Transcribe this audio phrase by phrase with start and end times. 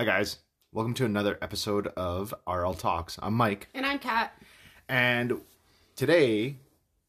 [0.00, 0.38] Hi, guys.
[0.72, 3.18] Welcome to another episode of RL Talks.
[3.22, 4.32] I'm Mike, And I'm Kat.
[4.88, 5.42] and
[5.94, 6.56] today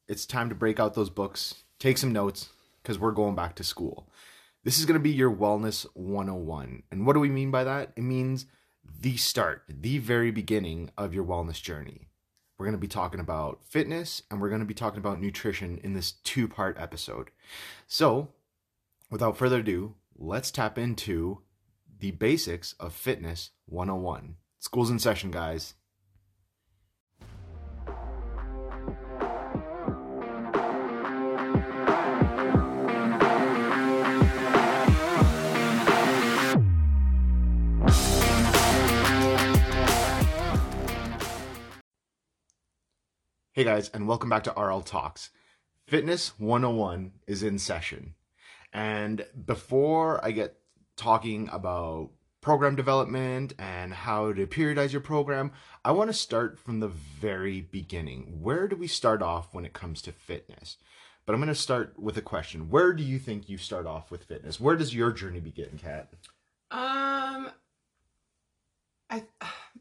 [0.10, 2.50] it's time to break out those books, take some notes,
[2.84, 4.10] because we're going back to school.
[4.66, 6.84] This is going to be your Wellness 101.
[6.92, 7.94] And what do we mean by that?
[7.96, 8.46] It means
[9.00, 12.10] the start, the very beginning of your wellness journey.
[12.58, 15.80] We're going to be talking about fitness and we're going to be talking about nutrition
[15.82, 17.32] in this two part episode.
[17.88, 18.34] So,
[19.10, 21.40] without further ado, let's tap into
[22.02, 24.36] the basics of fitness 101.
[24.58, 25.76] School's in session, guys.
[43.54, 45.30] Hey guys, and welcome back to RL Talks.
[45.86, 48.16] Fitness 101 is in session.
[48.74, 50.61] And before I get
[51.02, 55.52] talking about program development and how to periodize your program,
[55.84, 58.38] I want to start from the very beginning.
[58.40, 60.78] Where do we start off when it comes to fitness?
[61.26, 62.70] But I'm going to start with a question.
[62.70, 64.60] Where do you think you start off with fitness?
[64.60, 66.10] Where does your journey begin, Kat?
[66.70, 67.50] Um,
[69.10, 69.24] I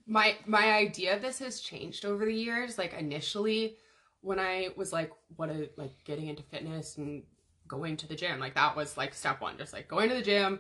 [0.07, 2.79] my my idea of this has changed over the years.
[2.79, 3.77] Like initially,
[4.23, 7.23] when I was like, what a like getting into fitness and
[7.69, 10.23] going to the gym, like that was like step one, just like going to the
[10.23, 10.59] gym,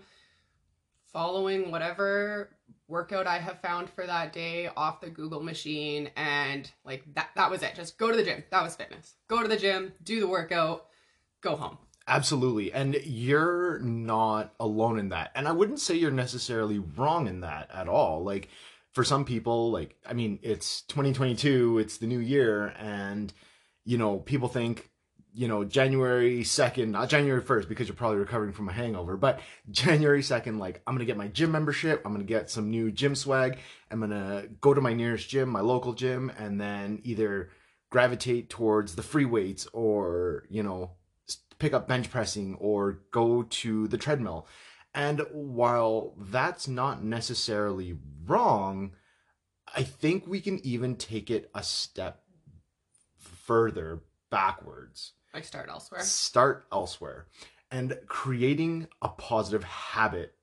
[1.12, 2.50] following whatever
[2.88, 7.50] workout I have found for that day off the Google machine, and like that that
[7.50, 7.74] was it.
[7.74, 8.44] Just go to the gym.
[8.50, 9.14] That was fitness.
[9.28, 10.86] Go to the gym, do the workout,
[11.40, 11.78] go home.
[12.06, 12.72] Absolutely.
[12.72, 15.30] And you're not alone in that.
[15.34, 18.24] And I wouldn't say you're necessarily wrong in that at all.
[18.24, 18.48] Like
[18.92, 23.32] for some people, like I mean, it's 2022, it's the new year and
[23.84, 24.89] you know, people think
[25.32, 29.40] you know, January 2nd, not January 1st because you're probably recovering from a hangover, but
[29.70, 32.02] January 2nd, like, I'm to get my gym membership.
[32.04, 33.58] I'm to get some new gym swag.
[33.90, 37.50] I'm to go to my nearest gym, my local gym, and then either
[37.90, 40.92] gravitate towards the free weights or, you know,
[41.58, 44.46] pick up bench pressing or go to the treadmill.
[44.94, 48.92] And while that's not necessarily wrong,
[49.74, 52.22] I think we can even take it a step
[53.18, 55.12] further backwards.
[55.34, 56.02] Like start elsewhere.
[56.02, 57.26] Start elsewhere
[57.70, 60.34] and creating a positive habit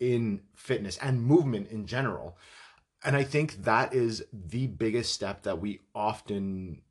[0.00, 2.36] in fitness and movement in general.
[3.04, 6.82] And I think that is the biggest step that we often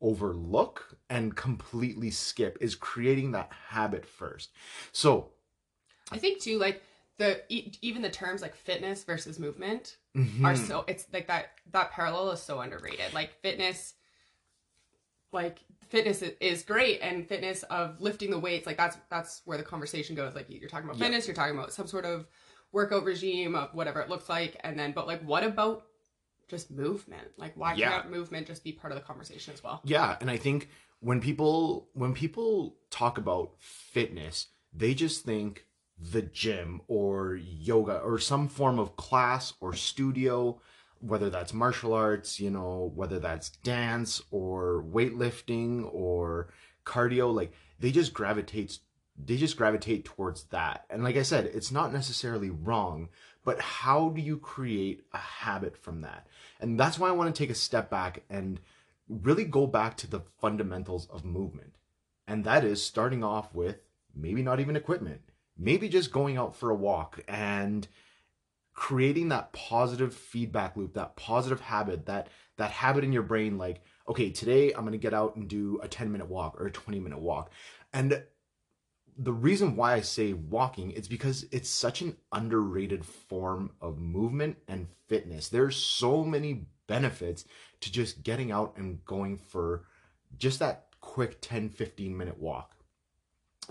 [0.00, 4.50] overlook and completely skip is creating that habit first.
[4.92, 5.30] So,
[6.10, 6.82] I think too, like
[7.18, 11.50] the e- even the terms like fitness versus movement mhm, are so it's like that
[11.72, 13.12] that parallel is so underrated.
[13.12, 13.94] Like fitness,
[15.32, 15.58] like
[15.88, 20.14] fitness is great, and fitness of lifting the weights, like that's that's where the conversation
[20.16, 20.34] goes.
[20.34, 21.06] Like you're talking about Yeah.
[21.06, 22.26] fitness, you're talking about some sort of
[22.72, 25.84] workout regime of whatever it looks like, and then but like what about
[26.48, 27.28] just movement?
[27.36, 27.90] Like why Yeah.
[27.90, 29.80] can't movement just be part of the conversation as well?
[29.84, 30.68] Yeah, and I think
[31.00, 35.66] when people when people talk about fitness, they just think
[36.00, 40.60] the gym or yoga or some form of class or studio,
[41.00, 46.48] whether that's martial arts, you know, whether that's dance or weightlifting or
[46.84, 48.78] cardio, like they just gravitate
[49.24, 50.84] they just gravitate towards that.
[50.90, 53.08] And like I said, it's not necessarily wrong,
[53.44, 56.26] but how do you create a habit from that?
[56.60, 58.60] And that's why I want to take a step back and
[59.08, 61.74] really go back to the fundamentals of movement.
[62.26, 63.78] And that is starting off with
[64.14, 65.22] maybe not even equipment,
[65.56, 67.88] maybe just going out for a walk and
[68.78, 72.28] creating that positive feedback loop, that positive habit, that
[72.58, 75.80] that habit in your brain like, okay, today I'm going to get out and do
[75.82, 77.50] a 10 minute walk or a 20 minute walk.
[77.92, 78.22] And
[79.18, 84.58] the reason why I say walking is because it's such an underrated form of movement
[84.68, 85.48] and fitness.
[85.48, 87.46] There's so many benefits
[87.80, 89.86] to just getting out and going for
[90.38, 92.76] just that quick 10 15 minute walk.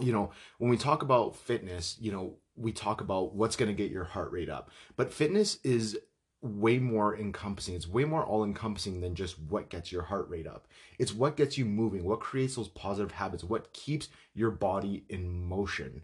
[0.02, 3.76] You know, when we talk about fitness, you know, we talk about what's going to
[3.76, 4.70] get your heart rate up.
[4.96, 5.98] But fitness is
[6.42, 7.76] way more encompassing.
[7.76, 10.68] It's way more all encompassing than just what gets your heart rate up.
[11.00, 15.46] It's what gets you moving, what creates those positive habits, what keeps your body in
[15.46, 16.04] motion.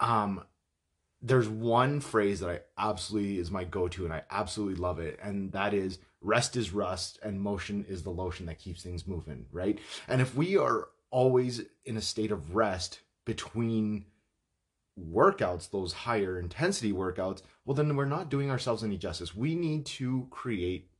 [0.00, 0.42] Um
[1.20, 5.50] there's one phrase that I absolutely is my go-to and I absolutely love it and
[5.50, 9.80] that is rest is rust and motion is the lotion that keeps things moving, right?
[10.06, 14.04] And if we are always in a state of rest between
[14.98, 19.34] workouts, those higher intensity workouts, well, then we're not doing ourselves any justice.
[19.34, 20.90] We need to create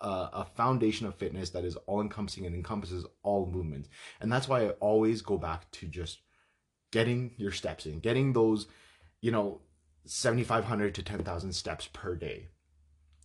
[0.00, 3.88] a, a foundation of fitness that is all encompassing and encompasses all movements.
[4.20, 6.20] And that's why I always go back to just
[6.90, 8.66] getting your steps in, getting those,
[9.20, 9.60] you know,
[10.06, 12.48] 7500 to 10000 steps per day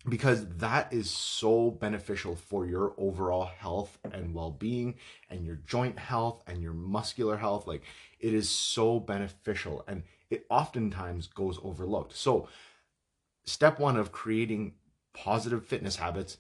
[0.08, 4.96] because that is so beneficial for your overall health and well-being
[5.30, 7.68] and your joint health and your muscular health.
[7.68, 7.84] Like
[8.20, 12.16] it is so beneficial and it oftentimes goes overlooked.
[12.18, 12.50] So
[13.46, 14.74] step 1 of creating
[15.14, 16.38] positive fitness habits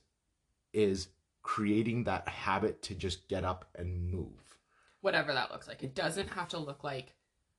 [0.73, 1.07] is
[1.41, 4.57] creating that habit to just get up and move.
[5.01, 5.83] Whatever that looks like.
[5.83, 7.13] It doesn't have to look like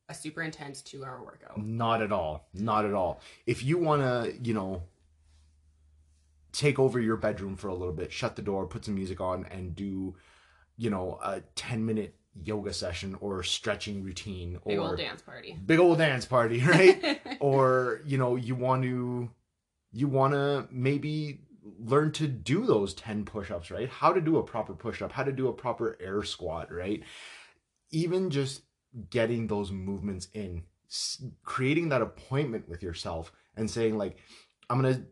[0.09, 1.57] a super intense 2-hour workout.
[1.59, 2.49] Not at all.
[2.53, 3.21] Not at all.
[3.47, 4.83] If you want to you know
[6.55, 9.45] take over your bedroom for a little bit, shut the door, put some music on,
[9.51, 10.15] and do,
[10.77, 15.59] you know, a 10 minute yoga session or stretching routine or big old dance party.
[15.67, 17.21] Big old dance party, right?
[17.41, 19.31] or, you know, you want to
[19.93, 21.41] you want to maybe
[21.79, 23.89] learn to do those 10 push-ups, right?
[23.89, 27.03] How to do a proper push-up, how to do a proper air squat, right?
[27.91, 28.63] Even just
[29.11, 30.65] getting those movements in,
[31.45, 34.19] creating that appointment with yourself and saying like
[34.69, 35.03] I'm going to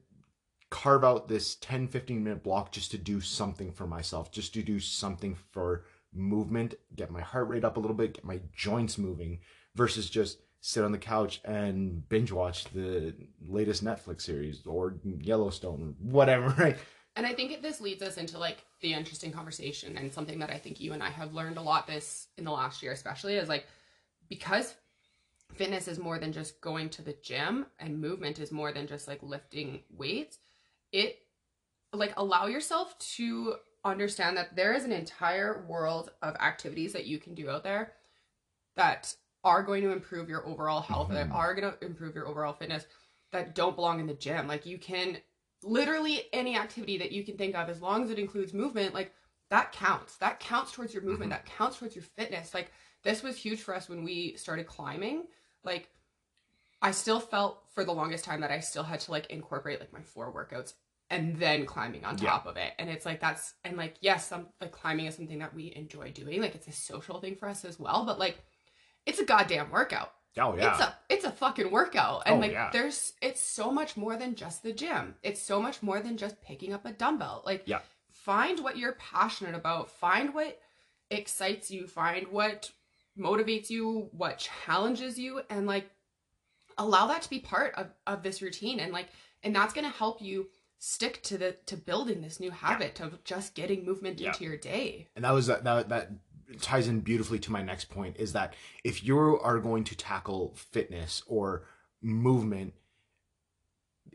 [0.72, 4.62] carve out this 10 15 minute block just to do something for myself just to
[4.62, 5.84] do something for
[6.14, 9.38] movement get my heart rate up a little bit get my joints moving
[9.74, 13.14] versus just sit on the couch and binge watch the
[13.46, 16.78] latest netflix series or yellowstone whatever right?
[17.16, 20.56] And i think this leads us into like the interesting conversation and something that i
[20.56, 23.48] think you and i have learned a lot this in the last year especially is
[23.48, 23.66] like
[24.30, 24.74] because
[25.52, 29.06] fitness is more than just going to the gym and movement is more than just
[29.06, 30.38] like lifting weights
[30.92, 31.18] it
[31.92, 37.18] like allow yourself to understand that there is an entire world of activities that you
[37.18, 37.92] can do out there
[38.76, 41.28] that are going to improve your overall health mm-hmm.
[41.28, 42.86] that are going to improve your overall fitness
[43.32, 44.46] that don't belong in the gym.
[44.46, 45.18] Like you can
[45.64, 49.12] literally any activity that you can think of as long as it includes movement like
[49.50, 50.16] that counts.
[50.16, 51.32] That counts towards your movement.
[51.32, 51.44] Mm-hmm.
[51.44, 52.54] that counts towards your fitness.
[52.54, 52.70] Like
[53.02, 55.24] this was huge for us when we started climbing.
[55.64, 55.88] Like
[56.80, 59.92] I still felt for the longest time that I still had to like incorporate like
[59.92, 60.74] my four workouts
[61.12, 62.50] and then climbing on top yeah.
[62.50, 62.72] of it.
[62.78, 66.10] And it's like that's and like yes, some like climbing is something that we enjoy
[66.10, 66.40] doing.
[66.40, 68.38] Like it's a social thing for us as well, but like
[69.04, 70.12] it's a goddamn workout.
[70.38, 70.72] Oh yeah.
[70.72, 72.22] It's a it's a fucking workout.
[72.24, 72.70] And oh, like yeah.
[72.72, 75.14] there's it's so much more than just the gym.
[75.22, 77.42] It's so much more than just picking up a dumbbell.
[77.44, 77.80] Like yeah.
[78.10, 79.90] find what you're passionate about.
[79.90, 80.58] Find what
[81.10, 81.86] excites you.
[81.86, 82.70] Find what
[83.18, 85.90] motivates you, what challenges you and like
[86.78, 89.08] allow that to be part of, of this routine and like
[89.42, 90.48] and that's going to help you
[90.84, 93.06] stick to the to building this new habit yeah.
[93.06, 94.26] of just getting movement yeah.
[94.26, 96.10] into your day and that was that, that that
[96.60, 100.52] ties in beautifully to my next point is that if you are going to tackle
[100.56, 101.62] fitness or
[102.00, 102.74] movement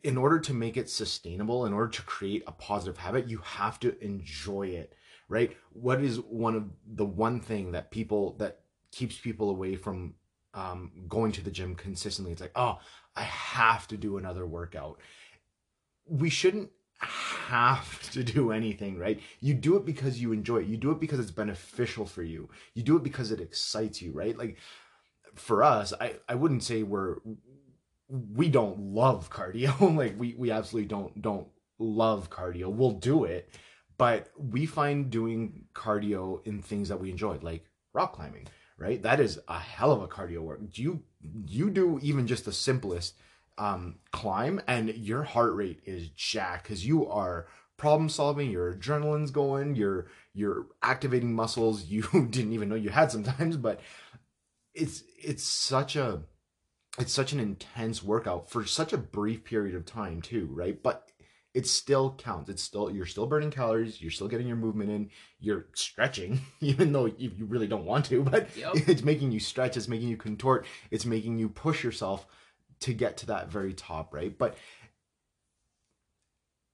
[0.04, 3.80] in order to make it sustainable in order to create a positive habit you have
[3.80, 4.94] to enjoy it
[5.30, 8.60] right what is one of the one thing that people that
[8.92, 10.16] keeps people away from
[10.58, 12.32] um, going to the gym consistently.
[12.32, 12.80] It's like, oh,
[13.16, 15.00] I have to do another workout.
[16.10, 19.20] We shouldn't have to do anything, right?
[19.40, 20.68] You do it because you enjoy it.
[20.68, 22.50] You do it because it's beneficial for you.
[22.74, 24.38] You do it because it excites you, right?
[24.38, 24.58] Like
[25.36, 27.18] for us, I, I wouldn't say we're
[28.10, 29.80] we don't love cardio.
[29.98, 31.48] like we we absolutely don't don't
[31.80, 32.68] love cardio.
[32.70, 33.50] We'll do it,
[33.98, 39.02] but we find doing cardio in things that we enjoy, like rock climbing right?
[39.02, 40.60] That is a hell of a cardio work.
[40.72, 41.04] Do you
[41.48, 43.16] you do even just the simplest
[43.58, 47.48] um, climb, and your heart rate is jacked because you are
[47.78, 48.52] problem solving.
[48.52, 49.76] Your adrenaline's going.
[49.76, 53.58] You're you're activating muscles you didn't even know you had sometimes.
[53.58, 53.82] But
[54.74, 56.22] it's it's such a
[57.00, 60.82] it's such an intense workout for such a brief period of time too, right?
[60.82, 61.12] But
[61.54, 62.50] it still counts.
[62.50, 64.02] It's still you're still burning calories.
[64.02, 65.10] You're still getting your movement in.
[65.40, 68.24] You're stretching, even though you, you really don't want to.
[68.24, 68.74] But yep.
[68.76, 69.78] it's making you stretch.
[69.78, 70.66] It's making you contort.
[70.92, 72.28] It's making you push yourself
[72.82, 74.38] to get to that very top, right?
[74.38, 74.58] But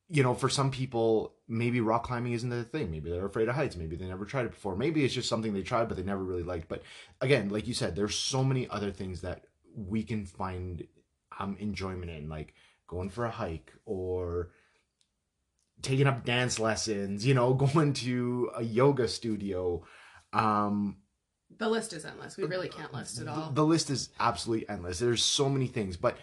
[0.09, 2.91] you know, for some people, maybe rock climbing isn't their thing.
[2.91, 3.75] Maybe they're afraid of heights.
[3.75, 4.75] Maybe they never tried it before.
[4.75, 6.67] Maybe it's just something they tried but they never really liked.
[6.67, 6.83] But
[7.19, 9.45] again, like you said, there's so many other things that
[9.75, 10.85] we can find
[11.39, 12.53] um enjoyment in, like
[12.87, 14.51] going for a hike or
[15.81, 19.83] taking up dance lessons, you know, going to a yoga studio.
[20.31, 20.97] Um,
[21.57, 22.37] the list is endless.
[22.37, 23.47] We really can't list it all.
[23.47, 24.99] The, the list is absolutely endless.
[24.99, 26.17] There's so many things, but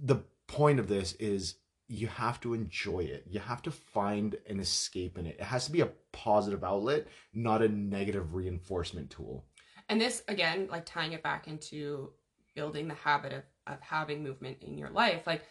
[0.00, 1.56] the point of this is
[1.88, 3.24] you have to enjoy it.
[3.28, 5.36] You have to find an escape in it.
[5.38, 9.46] It has to be a positive outlet, not a negative reinforcement tool.
[9.88, 12.12] And this again, like tying it back into
[12.54, 15.26] building the habit of, of having movement in your life.
[15.26, 15.42] Like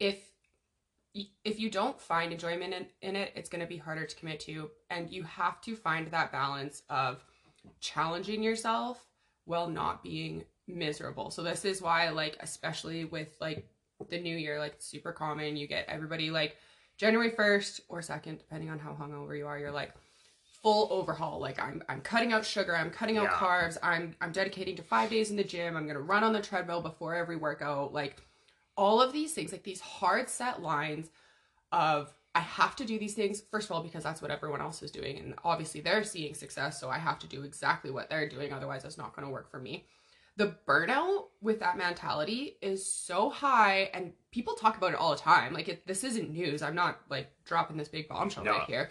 [0.00, 0.18] if
[1.44, 4.40] if you don't find enjoyment in, in it, it's going to be harder to commit
[4.40, 4.68] to.
[4.90, 7.24] And you have to find that balance of
[7.80, 9.06] challenging yourself
[9.44, 11.30] while not being miserable.
[11.30, 13.66] So this is why like especially with like
[14.10, 16.56] the new year like super common you get everybody like
[16.96, 19.92] January 1st or 2nd depending on how hungover you are you're like
[20.62, 23.38] full overhaul like I'm I'm cutting out sugar, I'm cutting out Yeah.
[23.38, 26.32] carbs, I'm I'm dedicating to 5 days in the gym, I'm going to run on
[26.32, 28.22] the treadmill before every workout like
[28.76, 31.10] all of these things like these hard set lines
[31.70, 34.82] of I have to do these things first of all because that's what everyone else
[34.82, 38.28] is doing and obviously they're seeing success so I have to do exactly what they're
[38.28, 39.86] doing otherwise it's not going to work for me.
[40.36, 45.20] The burnout with that mentality is so high and people talk about it all the
[45.20, 45.54] time.
[45.54, 46.60] Like it, this isn't news.
[46.60, 48.58] I'm not like dropping this big bombshell No.
[48.58, 48.90] right here.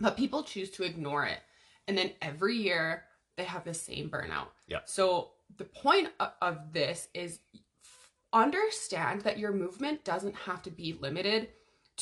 [0.00, 1.40] But people choose to ignore it.
[1.86, 3.04] And then every year
[3.36, 4.46] they have the same burnout.
[4.66, 4.78] Yeah.
[4.86, 6.08] So the point
[6.40, 7.40] of this is
[8.32, 11.48] understand that your movement doesn't have to be limited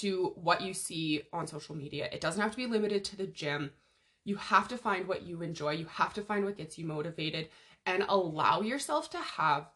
[0.00, 2.08] to what you see on social media.
[2.12, 3.70] It doesn't have to be limited to the gym.
[4.24, 5.72] You have to find what you enjoy.
[5.72, 7.48] You have to find what gets you motivated
[7.86, 9.68] and allow yourself to have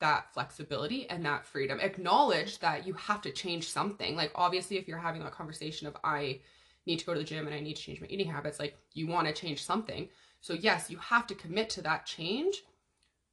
[0.00, 1.78] that flexibility and that freedom.
[1.80, 4.16] Acknowledge that you have to change something.
[4.16, 6.40] Like, obviously, if you're having a conversation of, I
[6.86, 8.78] need to go to the gym and I need to change my eating habits, like,
[8.94, 10.08] you want to change something.
[10.40, 12.62] So, yes, you have to commit to that change,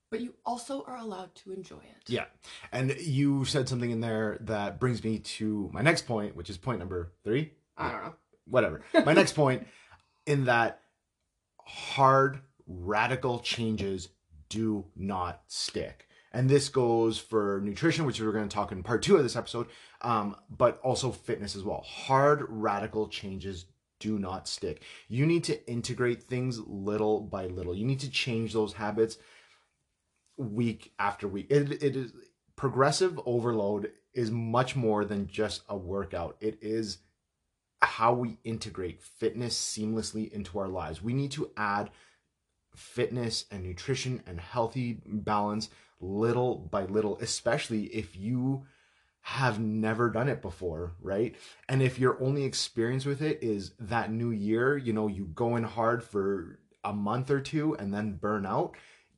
[0.10, 2.04] but you also are allowed to enjoy it.
[2.08, 2.26] Yeah.
[2.72, 6.58] And you said something in there that brings me to my next point, which is
[6.58, 7.52] point number three.
[7.78, 8.16] I don't know.
[8.46, 8.82] Whatever.
[9.06, 9.68] My next point
[10.26, 10.82] in that
[11.60, 14.10] hard, radical changes
[14.50, 16.08] do not stick.
[16.32, 19.36] And this goes for nutrition, which we're going to talk in part two of this
[19.36, 19.68] episode,
[20.02, 21.82] um, but also fitness as well.
[21.82, 23.66] Hard, radical changes
[24.00, 24.84] do not stick.
[25.08, 27.76] You need to integrate things little by little.
[27.76, 29.18] You need to change those habits
[30.38, 31.48] week after week.
[31.50, 32.14] It, it is
[32.56, 36.38] progressive overload is much more than just a workout.
[36.40, 37.00] It is
[37.82, 41.02] how we integrate fitness seamlessly into our lives.
[41.02, 41.92] We need to add
[42.76, 48.66] fitness and nutrition and healthy balance little by little, especially if you
[49.22, 51.36] have never done it before, right?
[51.68, 55.56] And if your only experience with it is that new year, you know, you go
[55.58, 58.76] in hard for a month or two and then burn out,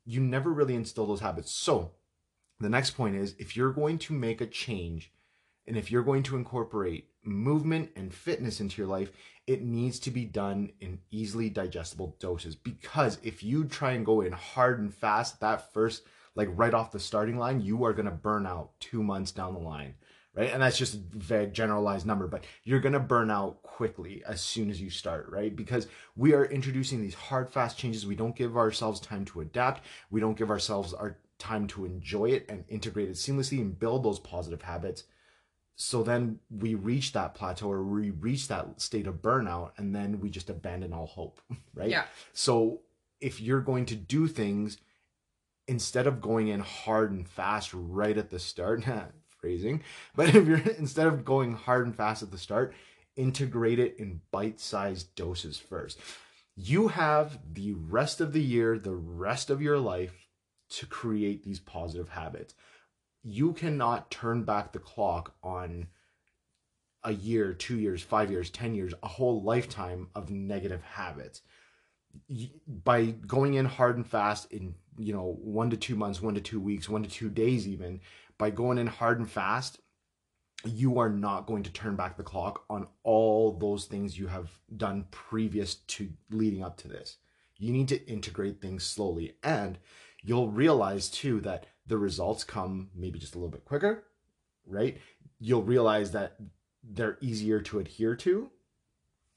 [0.10, 1.52] you never really instill those habits.
[1.52, 1.92] So,
[2.60, 5.14] the next point is if you're going to make a change
[5.68, 9.12] and if you're going to incorporate movement and fitness into your life,
[9.46, 12.56] it needs to be done in easily digestible doses.
[12.56, 16.92] Because if you try and go in hard and fast that first, like right off
[16.92, 19.94] the starting line, you are going to burn out two months down the line,
[20.40, 20.52] right?
[20.54, 24.42] And that's just a vague generalized number, but you're going to burn out quickly as
[24.42, 25.56] soon as you start, right?
[25.56, 28.08] Because we are introducing these hard, fast changes.
[28.08, 29.84] We don't give ourselves time to adapt.
[30.10, 34.04] We don't give ourselves our time to enjoy it and integrate it seamlessly and build
[34.04, 35.04] those positive habits
[35.82, 40.20] so then we reach that plateau or we reach that state of burnout and then
[40.20, 41.40] we just abandon all hope
[41.74, 42.04] right Yeah.
[42.34, 42.82] so
[43.22, 44.80] if you're going to do things
[45.66, 48.84] instead of going in hard and fast right at the start
[49.40, 49.82] phrasing
[50.16, 52.74] but if you're instead of going hard and fast at the start
[53.16, 56.00] integrate it in bite-sized doses first
[56.56, 60.28] you have the rest of the year the rest of your life
[60.70, 62.54] to create these positive habits
[63.24, 65.88] you cannot turn back the clock on
[67.04, 71.42] a year, two years, five years, 10 years, a whole lifetime of negative habits.
[72.68, 76.42] By going in hard and fast in, you know, one to two months, one to
[76.42, 78.02] two weeks, one to two days, even,
[78.40, 79.80] by going in hard and fast,
[80.66, 84.50] you are not going to turn back the clock on all those things you have
[84.76, 87.18] done previous to leading up to this.
[87.58, 89.36] You need to integrate things slowly.
[89.44, 89.78] And
[90.24, 94.06] you'll realize too that the results come maybe just a little bit quicker,
[94.66, 94.98] right?
[95.40, 96.38] You'll realize that
[96.84, 98.50] they're easier to adhere to.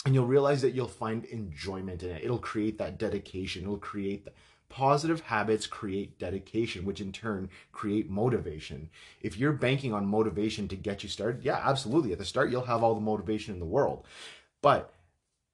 [0.05, 2.25] And you'll realize that you'll find enjoyment in it.
[2.25, 3.63] It'll create that dedication.
[3.63, 4.33] It'll create the
[4.73, 8.89] positive habits create dedication, which in turn create motivation.
[9.21, 12.13] If you're banking on motivation to get you started, yeah, absolutely.
[12.13, 14.07] At the start, you'll have all the motivation in the world.
[14.63, 14.95] But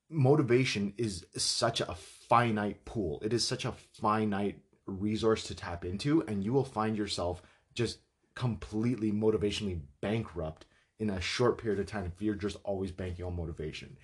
[0.08, 1.96] motivation is such a
[2.28, 3.18] finite pool.
[3.20, 7.42] It is such a finite resource to tap into, and you will find yourself
[7.74, 7.98] just
[8.36, 10.64] completely motivationally bankrupt
[11.00, 13.96] in a short period of time if you're just always banking on motivation.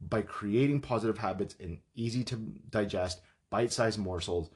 [0.00, 2.36] By creating positive habits in easy to
[2.70, 4.50] digest, bite sized morsels,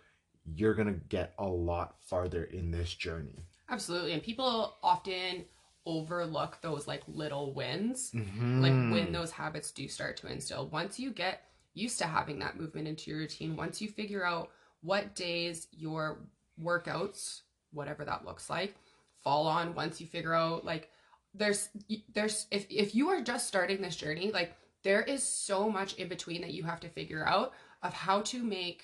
[0.55, 3.45] you're going to get a lot farther in this journey.
[3.69, 4.13] Absolutely.
[4.13, 5.45] And people often
[5.85, 8.61] overlook those like little wins, Mm-hmm.
[8.63, 10.69] like when those habits do start to instill.
[10.69, 11.43] Once you get
[11.75, 14.51] used to having that movement into your routine, once you figure out
[14.83, 16.19] what days your
[16.63, 18.75] workouts, whatever that looks like,
[19.23, 20.91] fall on, once you figure out like
[21.35, 21.69] there's
[22.15, 26.09] there's if if you are just starting this journey, like there is so much in
[26.09, 28.83] between that you have to figure out of how to make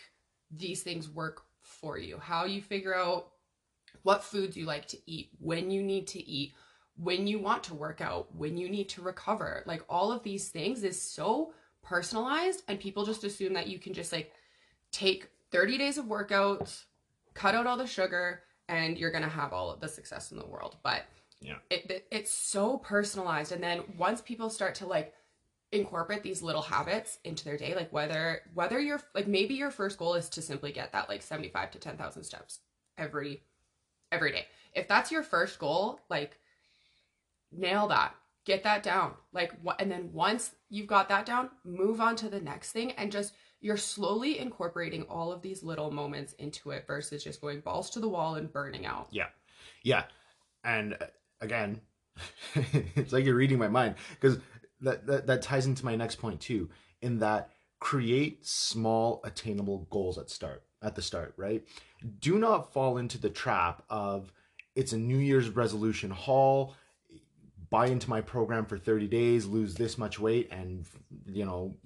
[0.51, 2.19] these things work for you.
[2.19, 3.29] How you figure out
[4.03, 6.55] what foods you like to eat, when you need to eat,
[6.97, 9.63] when you want to work out, when you need to recover.
[9.67, 11.53] Like all of these things is so
[11.83, 14.33] personalized and people just assume that you can just like
[14.91, 16.85] take 30 days of workouts,
[17.35, 20.47] cut out all the sugar and you're to have all of the success in the
[20.47, 20.77] world.
[20.83, 21.05] But
[21.41, 21.57] Yeah.
[21.71, 25.15] it, it it's so personalized and then once people start to like
[25.73, 29.99] incorporate these little habits into their day like whether whether your like maybe your first
[29.99, 32.61] goal is to simply get that like 75 to 10,000 steps
[32.99, 33.43] every
[34.13, 34.47] every day.
[34.75, 36.39] If that's your first goal, like
[37.51, 38.15] nail that.
[38.45, 39.15] Get that down.
[39.33, 42.93] Like what and then once you've got that down, move on to the next thing
[42.93, 47.61] and just you're slowly incorporating all of these little moments into it versus just going
[47.61, 49.07] balls to the wall and burning out.
[49.11, 49.29] Yeah.
[49.85, 50.05] Yeah.
[50.65, 51.07] And uh,
[51.41, 51.81] again,
[52.55, 54.39] it's like you're reading my mind because
[54.83, 56.71] that, that that ties into my next point too
[57.01, 61.65] in that create small attainable goals at start at the start, right?
[62.21, 64.33] Do not fall into the trap of
[64.75, 66.75] it's a New Year's resolution haul,
[67.71, 70.87] buy into my program for 30 days, lose this much weight and
[71.27, 71.77] you know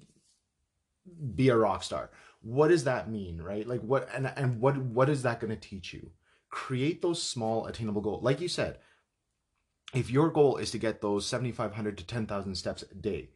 [1.35, 2.09] be a rock star.
[2.41, 3.67] What does that mean, right?
[3.67, 6.11] Like what and and what what is that going to teach you?
[6.49, 8.77] create those small attainable goals like you said
[9.93, 13.29] if your goal is to get those 7500 to 10000 steps a day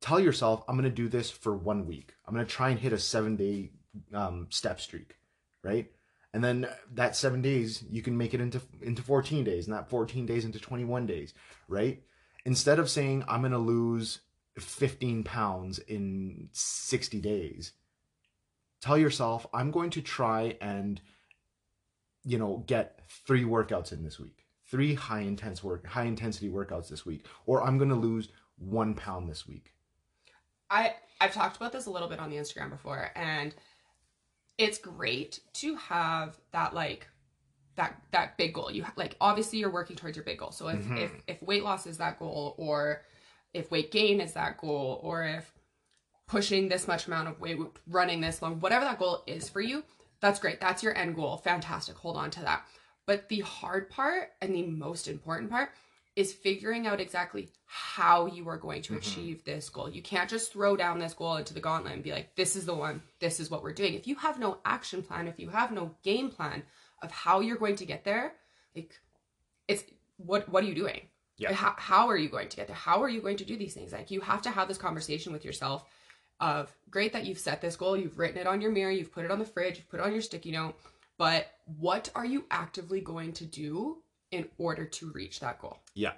[0.00, 2.14] tell yourself i'm going to do this for one week.
[2.26, 3.70] I'm going to try and hit a seven day
[4.14, 5.16] um, step streak
[5.62, 5.90] right?
[6.32, 9.90] And then that seven days you can make it into into 14 days and that
[9.90, 11.34] 14 days into 21 days
[11.68, 12.02] right?
[12.44, 14.20] Instead of saying i'm going to lose
[14.58, 17.72] 15 pounds in 60 days
[18.80, 21.00] tell yourself i'm going to try and
[22.24, 24.39] you know get three workouts in this week
[24.70, 28.94] three high intense work high intensity workouts this week or i'm going to lose one
[28.94, 29.72] pound this week
[30.70, 33.52] I I've talked about this a little bit on the Instagram before and
[34.56, 37.08] it's great to have that like
[37.76, 38.70] that that big goal.
[38.70, 40.52] You ha- like obviously you're working towards your big goal.
[40.52, 40.98] So if Mhm.
[40.98, 43.02] if if weight loss is that goal or
[43.52, 45.52] if weight gain is that goal or if
[46.28, 49.82] pushing this much amount of weight running this long whatever that goal is for you,
[50.20, 50.60] that's great.
[50.60, 51.36] That's your end goal.
[51.38, 51.96] Fantastic.
[51.96, 52.64] Hold on to that.
[53.10, 55.70] But the hard part and the most important part
[56.14, 58.98] is figuring out exactly how you are going to Mhm.
[58.98, 59.90] achieve this goal.
[59.90, 62.66] You can't just throw down this goal into the gauntlet and be like, this is
[62.66, 63.94] the one, this is what we're doing.
[63.94, 66.62] If you have no action plan, if you have no game plan
[67.02, 68.36] of how you're going to get there,
[68.76, 69.00] like
[69.66, 69.82] it's
[70.18, 71.08] what what are you doing?
[71.36, 71.52] Yeah.
[71.52, 72.76] How, how are you going to get there?
[72.76, 73.90] How are you going to do these things?
[73.92, 75.84] Like you have to have this conversation with yourself
[76.38, 79.24] of great that you've set this goal, you've written it on your mirror, you've put
[79.24, 80.78] it on the fridge, you've put it on your sticky note,
[81.18, 85.78] but what are you actively going to do in order to reach that goal?
[85.94, 86.12] yeah.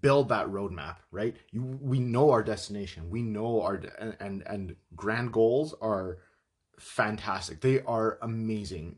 [0.00, 1.36] Build that roadmap right?
[1.50, 3.10] You we know our destination.
[3.10, 6.18] We know our and and, and grand goals are
[6.78, 7.60] fantastic.
[7.60, 8.96] They are amazing.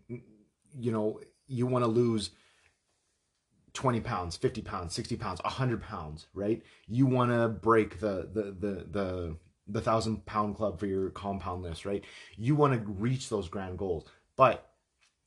[0.79, 2.31] You know you want to lose
[3.75, 6.63] 20 pounds 50 pounds 60 pounds 100 pounds right?
[6.87, 9.37] You want to break the the the the
[9.67, 12.05] the thousand pound club for your compound lifts right?
[12.37, 14.07] You want to reach those grand goals.
[14.37, 14.71] But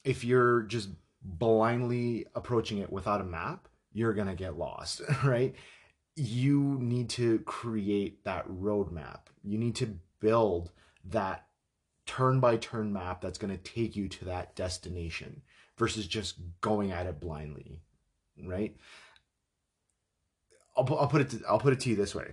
[0.08, 0.90] if you're just
[1.22, 5.56] blindly approaching it without a map you're gonna get lost right?
[6.16, 9.20] You need to create that roadmap.
[9.44, 10.72] You need to build
[11.06, 11.46] that
[12.08, 15.42] turn by turn map that's going to take you to that destination
[15.78, 17.82] versus just going at it blindly
[18.46, 18.76] right?
[20.76, 22.32] I'll, I'll put it to, I'll put it to you this way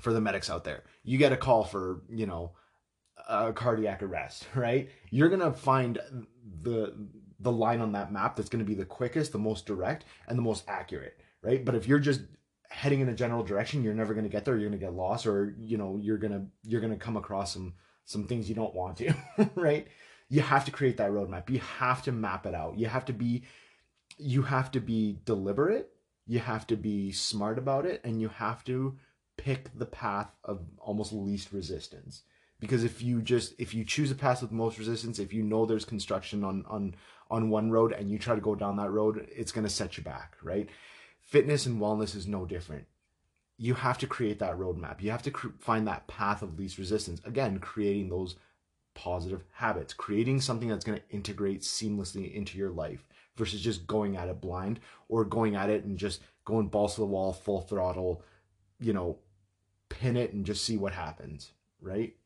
[0.00, 0.84] for the medics out there.
[1.02, 2.52] You get a call for you know
[3.28, 4.90] a cardiac arrest right?
[5.10, 5.98] You're going to find
[6.62, 6.94] the
[7.40, 10.36] the line on that map that's going to be the quickest the most direct and
[10.36, 11.64] the most accurate right?
[11.64, 12.20] But if you're just
[12.70, 14.54] heading in a general direction you're never going to get there.
[14.54, 17.74] You're going to get lost or you know you're to you're to come across some
[18.04, 19.14] some things you don't want to
[19.54, 19.86] right?
[20.28, 21.48] You have to create that roadmap.
[21.48, 22.78] You have to map it out.
[22.78, 23.44] You have to be
[24.18, 25.90] you have to be deliberate
[26.28, 28.96] you have to be smart about it and you have to
[29.36, 32.22] pick the path of almost least resistance
[32.60, 35.66] because if you just if you choose a path with most resistance if you know
[35.66, 36.94] there's construction on on
[37.30, 39.96] on one road and you try to go down that road it's going to set
[39.96, 40.68] you back right?
[41.20, 42.86] Fitness and wellness is no different.
[43.58, 45.02] You have to create that roadmap.
[45.02, 47.20] You have to cr- find that path of least resistance.
[47.24, 48.36] Again creating those
[48.98, 54.16] positive habits creating something that's going to integrate seamlessly into your life versus just going
[54.16, 57.60] at it blind or going at it and just going balls to the wall full
[57.60, 58.24] throttle
[58.80, 59.16] you know
[59.88, 62.16] pin it and just see what happens right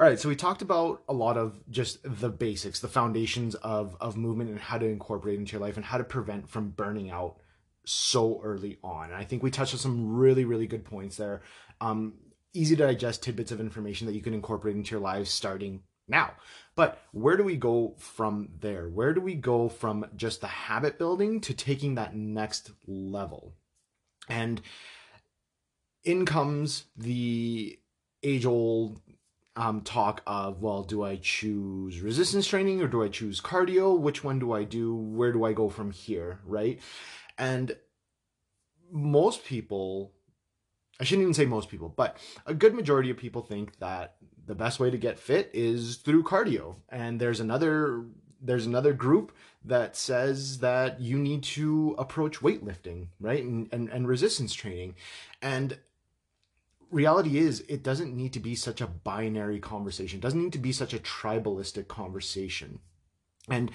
[0.00, 3.94] all right, so we talked about a lot of just the basics, the foundations of
[4.00, 7.10] of movement and how to incorporate into your life and how to prevent from burning
[7.10, 7.36] out
[7.84, 9.06] so early on.
[9.06, 11.42] And I think we touched on some really really good points there.
[11.82, 12.14] Um
[12.54, 16.32] easy to digest tidbits of information that you can incorporate into your lives starting now.
[16.76, 18.88] But where do we go from there?
[18.88, 23.52] Where do we go from just the habit building to taking that next level?
[24.30, 24.62] And
[26.04, 27.78] in comes the
[28.22, 29.00] age old
[29.56, 33.98] um, talk of, well, do I choose resistance training or do I choose cardio?
[33.98, 34.94] Which one do I do?
[34.94, 36.40] Where do I go from here?
[36.44, 36.80] Right.
[37.36, 37.76] And
[38.92, 40.12] most people,
[41.00, 44.54] I shouldn't even say most people, but a good majority of people think that the
[44.54, 46.76] best way to get fit is through cardio.
[46.88, 48.04] And there's another
[48.42, 53.42] there's another group that says that you need to approach weightlifting, right?
[53.42, 54.94] And, and, and resistance training.
[55.42, 55.78] And
[56.90, 60.18] reality is it doesn't need to be such a binary conversation.
[60.18, 62.80] It doesn't need to be such a tribalistic conversation.
[63.48, 63.70] And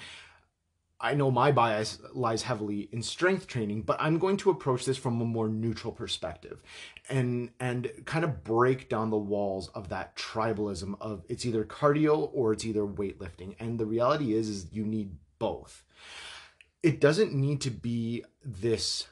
[0.98, 4.96] i know my bias lies heavily in strength training but i'm going to approach this
[4.96, 6.62] from a more neutral perspective
[7.08, 12.30] and and kind of break down the walls of that tribalism of it's either cardio
[12.32, 13.54] or it's either weightlifting.
[13.58, 15.84] And the reality is is you need both.
[16.82, 19.06] It doesn't need to be this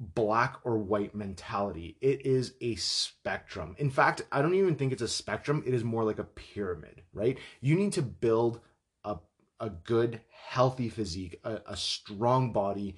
[0.00, 1.96] black or white mentality.
[2.00, 3.74] It is a spectrum.
[3.78, 5.62] In fact, I don't even think it's a spectrum.
[5.66, 7.38] It is more like a pyramid, right?
[7.60, 8.60] You need to build
[9.04, 9.16] a,
[9.58, 12.96] a good, healthy physique, a, a strong body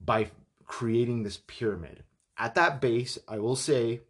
[0.00, 0.30] by
[0.64, 2.02] creating this pyramid.
[2.36, 4.00] At that base, I will say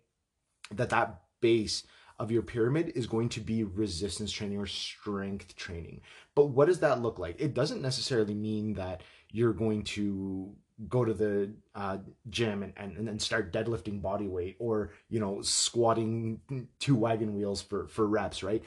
[0.70, 1.84] that that base
[2.18, 6.00] of your pyramid is going to be resistance training or strength training.
[6.34, 7.40] But what does that look like?
[7.40, 10.54] It doesn't necessarily mean that you're going to
[10.88, 15.42] go to the uh, gym and, and, and start deadlifting body weight or you know
[15.42, 16.40] squatting
[16.78, 18.62] two wagon wheels for for reps right?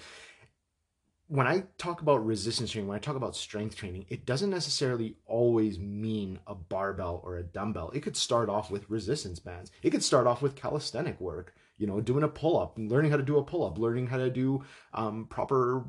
[1.27, 5.17] When i talk about resistance training when i talk about strength training it doesn't necessarily
[5.25, 7.91] always mean a barbell or a dumbbell.
[7.91, 9.71] It could start off with resistance bands.
[9.81, 13.23] It could start off with calisthenic work you know doing a pull-up learning how to
[13.23, 15.83] do a pull-up learning how to do um, proper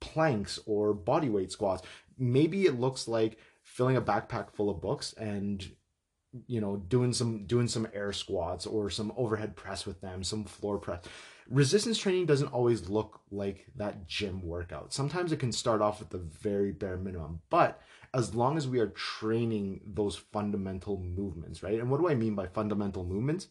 [0.00, 1.82] planks or body weight squats.
[2.18, 3.38] Maybe it looks like
[3.70, 5.70] filling a backpack full of books and
[6.46, 10.44] you know doing some doing some air squats or some overhead press with them some
[10.44, 11.04] floor press.
[11.48, 14.92] Resistance training doesn't always look like that gym workout.
[14.92, 17.80] Sometimes it can start off with the very bare minimum but
[18.12, 21.78] as long as we are training those fundamental movements right?
[21.78, 23.48] And what do i mean by fundamental movements?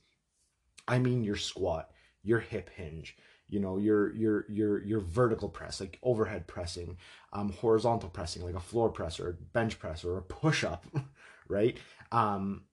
[0.87, 1.91] I mean your squat
[2.23, 3.15] your hip hinge
[3.49, 6.97] you know your your your your vertical press like overhead pressing
[7.33, 10.85] um horizontal pressing like a floor press or a bench press or a push up
[11.47, 11.77] right?
[12.11, 12.63] Um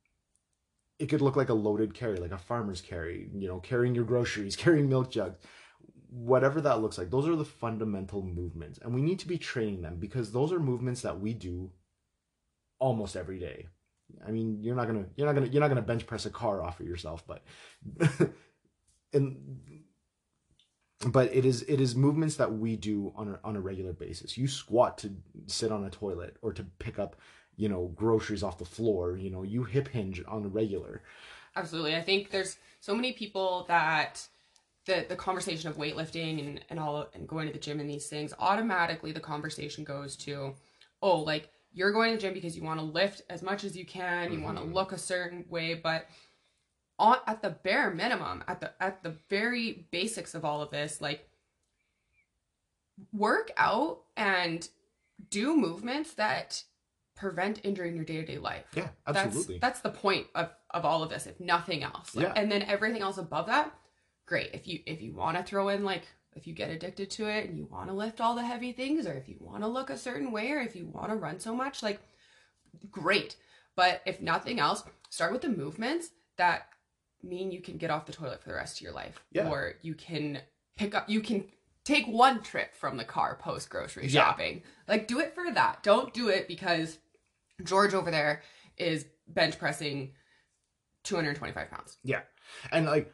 [0.99, 4.05] it could look like a loaded carry like a farmer's carry you know carrying your
[4.05, 5.39] groceries carrying milk jugs
[6.09, 7.11] whatever that looks like.
[7.11, 10.61] Those are the fundamental movements and we need to be training them because those are
[10.61, 11.71] movements that we do
[12.79, 13.67] almost every day.
[14.27, 16.63] I mean you're not gonna you're not gonna you're not gonna bench press a car
[16.63, 17.43] off of yourself but
[19.13, 19.76] and
[21.07, 24.37] but it is it is movements that we do on a, on a regular basis.
[24.37, 25.13] You squat to
[25.47, 27.17] sit on a toilet or to pick up
[27.57, 31.03] you know groceries off the floor you know you hip hinge on a regular.
[31.55, 31.97] Absolutely.
[31.97, 34.27] I think there's so many people that
[34.87, 38.07] the the conversation of weightlifting and and all and going to the gym and these
[38.09, 40.55] things automatically the conversation goes to
[41.03, 43.77] oh like you're going to the gym because you want to lift as much as
[43.77, 44.47] you can you mm-hmm.
[44.47, 46.07] want to look a certain way but
[46.99, 51.01] on, at the bare minimum, at the at the very basics of all of this,
[51.01, 51.29] like
[53.13, 54.69] work out and
[55.31, 56.63] do movements that
[57.15, 58.67] prevent injury in your day-to-day life.
[58.75, 59.59] Yeah, absolutely.
[59.59, 62.15] That's, that's the point of, of all of this, if nothing else.
[62.15, 62.33] Like, yeah.
[62.37, 63.75] And then everything else above that,
[64.27, 64.51] great.
[64.53, 66.03] If you if you want to throw in like
[66.35, 69.07] if you get addicted to it and you want to lift all the heavy things
[69.07, 71.41] or if you want to look a certain way or if you want to run
[71.41, 72.01] so much, like
[72.91, 73.37] great.
[73.75, 76.69] But if nothing else, start with the movements that
[77.29, 79.23] mean you can get off the toilet for the rest of your life.
[79.33, 79.49] Yeah.
[79.49, 80.41] Or you can
[80.77, 81.45] pick up, you can
[81.85, 84.63] take one trip from the car post grocery shopping.
[84.89, 85.83] Like, do it for that.
[85.83, 86.99] Don't do it because
[87.65, 88.43] George over there
[88.77, 90.13] is bench pressing
[91.05, 91.99] 225 pounds.
[92.03, 92.21] Yeah.
[92.71, 93.13] And like,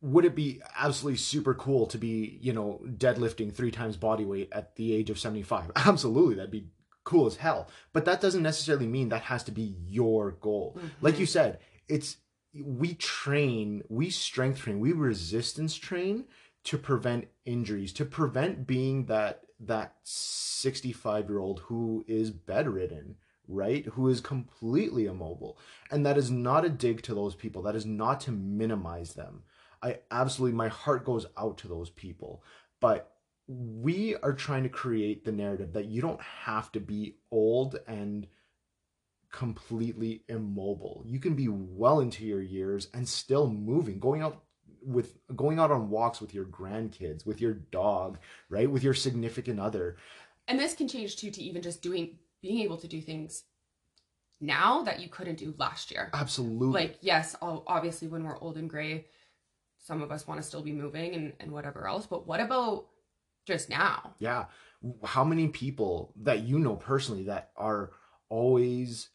[0.00, 4.50] would it be absolutely super cool to be, you know, deadlifting three times body weight
[4.52, 5.72] at the age of 75?
[5.76, 6.34] Absolutely.
[6.34, 6.68] That'd be
[7.04, 7.68] cool as hell.
[7.92, 10.74] But that doesn't necessarily mean that has to be your goal.
[10.76, 10.86] Mm-hmm.
[11.00, 12.16] Like you said, it's
[12.54, 16.24] we train, we strength train, we resistance train
[16.64, 23.16] to prevent injuries, to prevent being that that 65 year old who is bedridden,
[23.48, 23.84] right?
[23.86, 25.58] Who is completely immobile.
[25.90, 27.62] And that is not a dig to those people.
[27.62, 29.42] That is not to minimize them.
[29.82, 32.42] I absolutely, my heart goes out to those people.
[32.80, 33.12] But
[33.46, 38.26] we are trying to create the narrative that you don't have to be old and
[39.34, 41.02] completely immobile.
[41.04, 44.44] You can be well into your years and still moving, going out
[44.80, 48.18] with going out on walks with your grandkids, with your dog,
[48.48, 48.70] right?
[48.70, 49.96] With your significant other.
[50.46, 53.42] And this can change too to even just doing being able to do things
[54.40, 56.10] now that you couldn't do last year.
[56.12, 56.82] Absolutely.
[56.82, 59.06] Like, yes, obviously when we're old and gray,
[59.80, 62.06] some of us want to still be moving and, and whatever else.
[62.06, 62.86] But what about
[63.46, 64.14] just now?
[64.20, 64.44] Yeah.
[65.02, 67.90] How many people that you know personally that are
[68.28, 69.08] always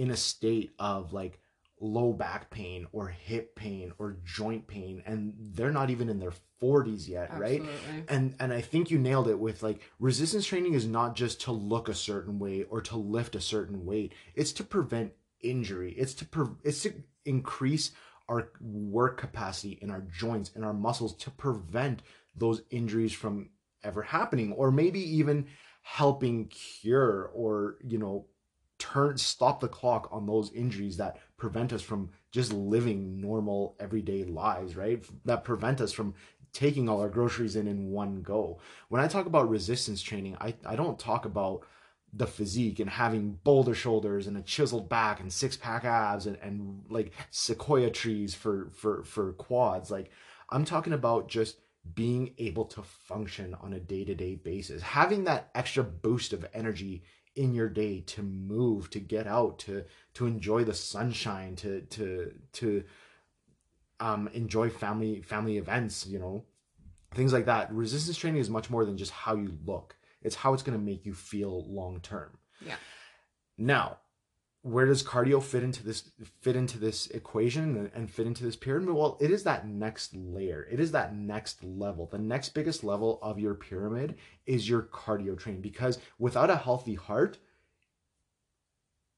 [0.00, 1.38] in a state of like
[1.80, 6.32] low back pain or hip pain or joint pain and they're not even in their
[6.60, 7.68] 40s yet Absolutely.
[7.68, 11.40] right and and i think you nailed it with like resistance training is not just
[11.42, 14.12] to look a certain way or to lift a certain weight.
[14.34, 15.92] It's to prevent injury.
[15.96, 16.92] It's to pre- it's to
[17.24, 17.92] increase
[18.28, 22.02] our work capacity in our joints and our muscles to prevent
[22.36, 23.50] those injuries from
[23.82, 25.46] ever happening or maybe even
[25.82, 28.26] helping cure or you know
[28.80, 34.24] turn stop the clock on those injuries that prevent us from just living normal everyday
[34.24, 35.04] lives right?
[35.24, 36.14] That prevent us from
[36.52, 38.58] taking all our groceries in in one go.
[38.88, 41.64] When i talk about resistance training i, I don't talk about
[42.12, 46.36] the physique and having boulder shoulders and a chiseled back and six pack abs and,
[46.42, 49.90] and like sequoia trees for for for quads.
[49.90, 50.10] Like
[50.48, 51.58] i'm talking about just
[51.94, 54.82] being able to function on a day-to-day basis.
[54.82, 57.02] Having that extra boost of energy
[57.36, 62.32] in your day to move to get out to to enjoy the sunshine to to
[62.52, 62.82] to
[64.00, 66.44] um enjoy family family events you know
[67.14, 67.72] things like that.
[67.72, 69.96] Resistance training is much more than just how you look.
[70.22, 72.38] It's how it's going to make you feel long term.
[72.64, 72.76] Yeah.
[73.56, 73.98] Now
[74.62, 78.94] where does cardio fit into this fit into this equation and fit into this pyramid?
[78.94, 80.66] Well it is that next layer.
[80.70, 82.06] It is that next level.
[82.06, 86.94] The next biggest level of your pyramid is your cardio training because without a healthy
[86.94, 87.38] heart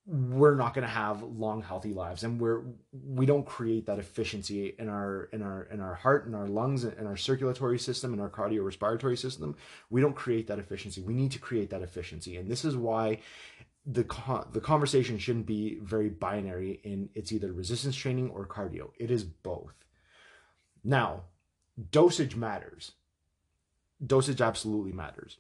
[0.05, 2.25] we're not going to have long healthy lives.
[2.25, 6.35] And we're we don't create that efficiency in our in our in our heart and
[6.35, 9.55] our lungs and our circulatory system and our cardiorespiratory system.
[9.91, 11.03] We don't create that efficiency.
[11.03, 12.37] We need to create that efficiency.
[12.37, 13.21] And this is why
[13.85, 18.91] the con- the conversation shouldn't be very binary in it's either resistance training or cardio.
[18.99, 19.75] It is both.
[20.85, 21.25] Now,
[21.91, 22.93] dosage matters.
[24.05, 25.39] Dosage absolutely matters.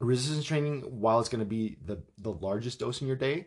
[0.00, 3.46] Resistance training, while it's going to be the the largest dose in your day,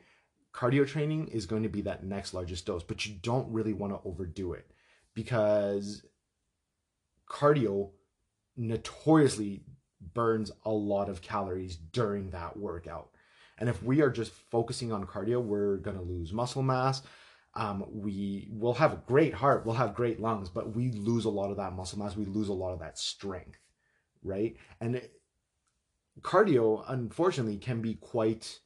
[0.54, 3.91] cardio training is going to be that next largest dose, but you don't really want
[3.93, 4.71] to overdo it
[5.13, 6.04] because
[7.30, 7.89] cardio
[8.56, 9.63] notoriously
[10.13, 13.10] burns a lot of calories during that workout
[13.58, 17.02] and if we are just focusing on cardio, we're going to lose muscle mass.
[17.54, 21.30] Um, we will have a great heart, we'll have great lungs, but we lose a
[21.30, 22.18] lot of that muscle mass.
[22.18, 23.60] We lose a lot of that strength,
[24.24, 24.58] right?
[24.82, 25.13] And it,
[26.22, 28.60] cardio, unfortunately, can be quite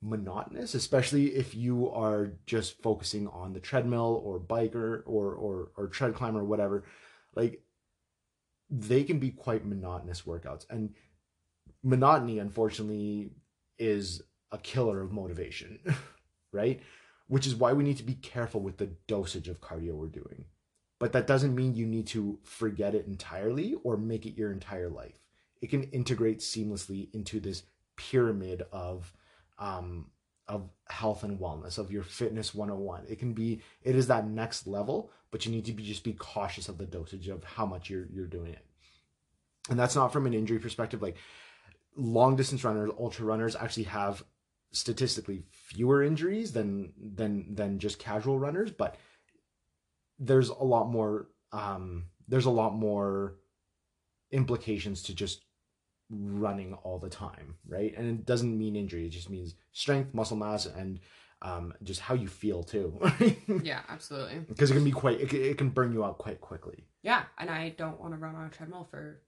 [0.00, 5.88] monotonous, especially if you are just focusing on the treadmill or biker or or or
[5.88, 6.84] tread climber or whatever.
[7.34, 7.62] Like
[8.70, 10.94] they can be quite monotonous workouts, and
[11.82, 13.32] monotony, unfortunately,
[13.78, 15.78] is a killer of motivation,
[16.52, 16.80] right?
[17.26, 20.44] Which is why we need to be careful with the dosage of cardio we're doing.
[20.98, 24.88] But that doesn't mean you need to forget it entirely or make it your entire
[24.88, 25.18] life.
[25.60, 27.64] It can integrate seamlessly into this
[27.96, 29.12] pyramid of
[29.58, 30.10] um,
[30.46, 34.66] of health and wellness of your fitness 101 it can be it is that next
[34.66, 37.88] level but you need to be just be cautious of the dosage of how much
[37.88, 38.66] you're you're doing it
[39.70, 41.16] and that's not from an injury perspective like
[41.96, 44.24] long distance runners, ultra runners actually have
[44.72, 48.96] statistically fewer injuries than than than just casual runners, but
[50.18, 53.36] there's a lot more um, there's a lot more
[54.30, 55.44] implications to just
[56.10, 57.94] running all the time, right?
[57.96, 61.00] And it doesn't mean injury; it just means strength, muscle mass, and
[61.42, 63.00] um, just how you feel too.
[63.62, 64.40] yeah, absolutely.
[64.40, 66.84] Because it can be quite it can, it can burn you out quite quickly.
[67.02, 69.22] Yeah, and I don't want to run on a treadmill for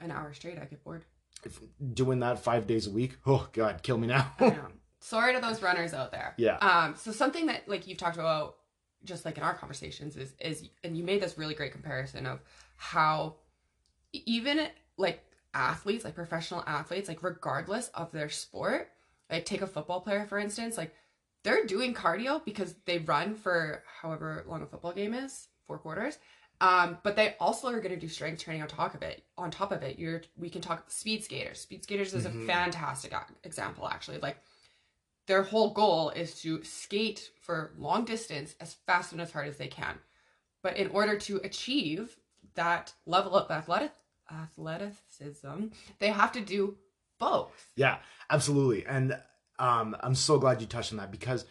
[0.00, 0.58] an hour straight.
[0.58, 1.04] I get bored
[1.92, 4.32] doing that five days a week, oh god, kill me now.
[5.00, 6.34] Sorry to those runners out there.
[6.36, 6.56] Yeah.
[6.56, 6.96] Um.
[6.96, 8.56] So something that like you've talked about,
[9.04, 12.40] just like in our conversations, is is and you made this really great comparison of
[12.76, 13.36] how
[14.12, 15.22] even like
[15.54, 18.90] athletes, like professional athletes, like regardless of their sport,
[19.30, 20.92] like take a football player for instance, like
[21.44, 26.18] they're doing cardio because they run for however long a football game is, four quarters,
[26.60, 29.22] um, but they also are going to do strength training on top of it.
[29.36, 31.60] On top of it, you're we can talk speed skaters.
[31.60, 32.44] Speed skaters is mm-hmm.
[32.44, 33.12] a fantastic
[33.44, 34.18] example, actually.
[34.18, 34.38] Like
[35.26, 39.58] their whole goal is to skate for long distance as fast and as hard as
[39.58, 39.98] they can.
[40.62, 42.16] But in order to achieve
[42.54, 43.92] that level of athletic
[44.30, 45.66] athleticism,
[45.98, 46.76] they have to do
[47.18, 47.70] both.
[47.76, 47.98] Yeah,
[48.30, 48.86] absolutely.
[48.86, 49.18] And
[49.58, 51.44] um, I'm so glad you touched on that because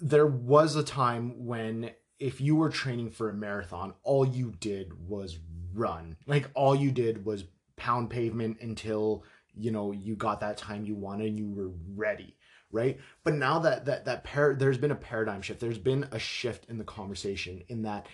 [0.00, 5.08] there was a time when if you were training for a marathon, all you did
[5.08, 5.38] was
[5.74, 6.16] run.
[6.26, 7.44] Like all you did was
[7.76, 12.34] pound pavement until you know you got that time you wanted and you were ready
[12.70, 12.98] right?
[13.24, 15.60] But now that that that par- there's been a paradigm shift.
[15.60, 18.06] There's been a shift in the conversation in that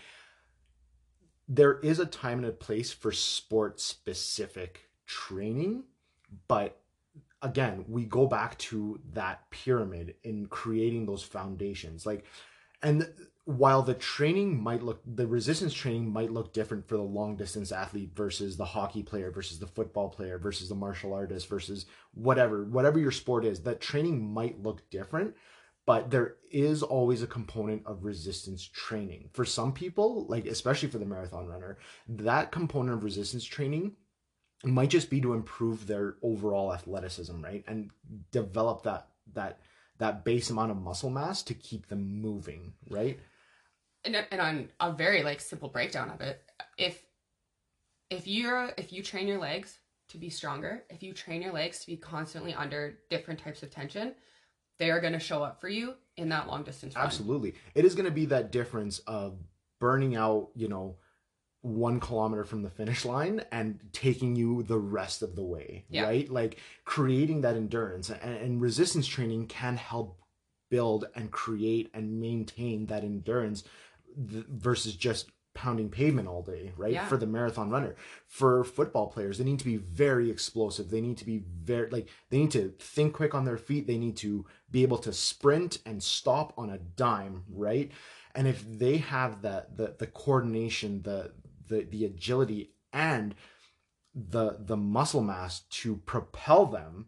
[1.48, 5.84] there is a time and a place for sport specific training
[6.48, 6.80] but
[7.42, 12.06] again we go back to that pyramid in creating those foundations.
[12.06, 12.24] Like
[12.82, 13.06] and
[13.46, 17.72] while the training might look the resistance training might look different for the long distance
[17.72, 22.64] athlete versus the hockey player versus the football player versus the martial artist versus whatever
[22.64, 25.34] whatever your sport is that training might look different
[25.86, 29.28] but there is always a component of resistance training.
[29.34, 31.78] For some people like especially for the marathon runner
[32.08, 33.92] that component of resistance training
[34.64, 37.64] might just be to improve their overall athleticism right?
[37.66, 37.90] And
[38.30, 39.58] develop that that
[39.98, 43.20] that base amount of muscle mass to keep them moving right
[44.04, 46.42] and, and on a very like simple breakdown of it
[46.78, 47.04] if
[48.10, 51.80] if you're if you train your legs to be stronger if you train your legs
[51.80, 54.14] to be constantly under different types of tension
[54.78, 57.04] they are going to show up for you in that long distance run.
[57.04, 59.38] absolutely it is going to be that difference of
[59.80, 60.96] burning out you know
[61.62, 66.04] one kilometer from the finish line and taking you the rest of the way Yeah.
[66.04, 70.20] right like creating that endurance and, and resistance training can help
[70.70, 73.64] build and create and maintain that endurance
[74.30, 76.94] th- versus just pounding pavement all day right?
[76.94, 77.06] Yeah.
[77.06, 77.94] for the marathon runner.
[78.26, 80.90] For football players they need to be very explosive.
[80.90, 83.86] They need to be very like they need to think quick on their feet.
[83.86, 87.90] They need to be able to sprint and stop on a dime right?
[88.34, 91.32] And if they have that the the coordination the
[91.68, 93.34] the the agility and
[94.14, 97.06] the the muscle mass to propel them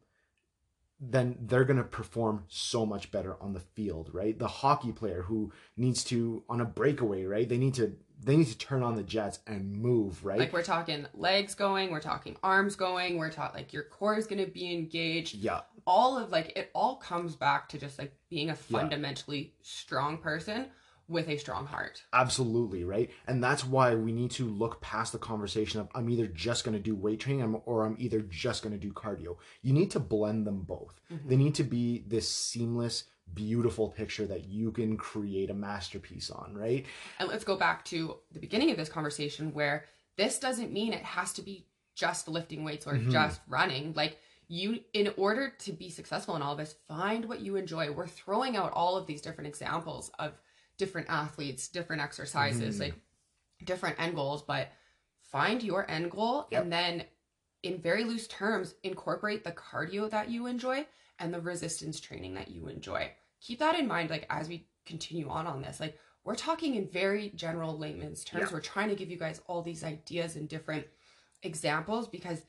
[0.98, 4.38] then they're going to perform so much better on the field right?
[4.38, 7.48] The hockey player who needs to on a breakaway right?
[7.48, 10.38] They need to they need to turn on the jets and move right?
[10.38, 14.26] Like we're talking legs going, we're talking arms going, we're talking like your core is
[14.26, 15.34] going to be engaged.
[15.34, 15.60] yeah.
[15.86, 20.66] All of like it all comes back to just like being a fundamentally strong person
[21.08, 22.02] with a strong heart.
[22.12, 23.10] Absolutely, right?
[23.26, 26.76] And that's why we need to look past the conversation of I'm either just going
[26.76, 29.36] to do weight training or I'm either just going to do cardio.
[29.62, 31.00] You need to blend them both.
[31.26, 36.54] They need to be this seamless, beautiful picture that you can create a masterpiece on,
[36.54, 36.84] right?
[37.18, 39.84] And let's go back to the beginning of this conversation where
[40.16, 43.10] this doesn't mean it has to be just lifting weights or Mhm.
[43.10, 43.92] just running.
[43.94, 47.90] Like you in order to be successful in all of this, find what you enjoy.
[47.90, 50.38] We're throwing out all of these different examples of
[50.76, 52.80] different athletes, different exercises, Mhm.
[52.80, 52.94] like
[53.64, 54.70] different end goals, but
[55.20, 56.62] find your end goal Yep.
[56.62, 57.06] and then
[57.62, 60.86] in very loose terms incorporate the cardio that you enjoy
[61.18, 63.12] and the resistance training that you enjoy.
[63.40, 65.80] Keep that in mind like as we continue on on this.
[65.80, 68.48] Like we're talking in very general layman's terms.
[68.50, 68.52] Yeah.
[68.52, 70.86] We're trying to give you guys all these ideas and different
[71.42, 72.42] examples because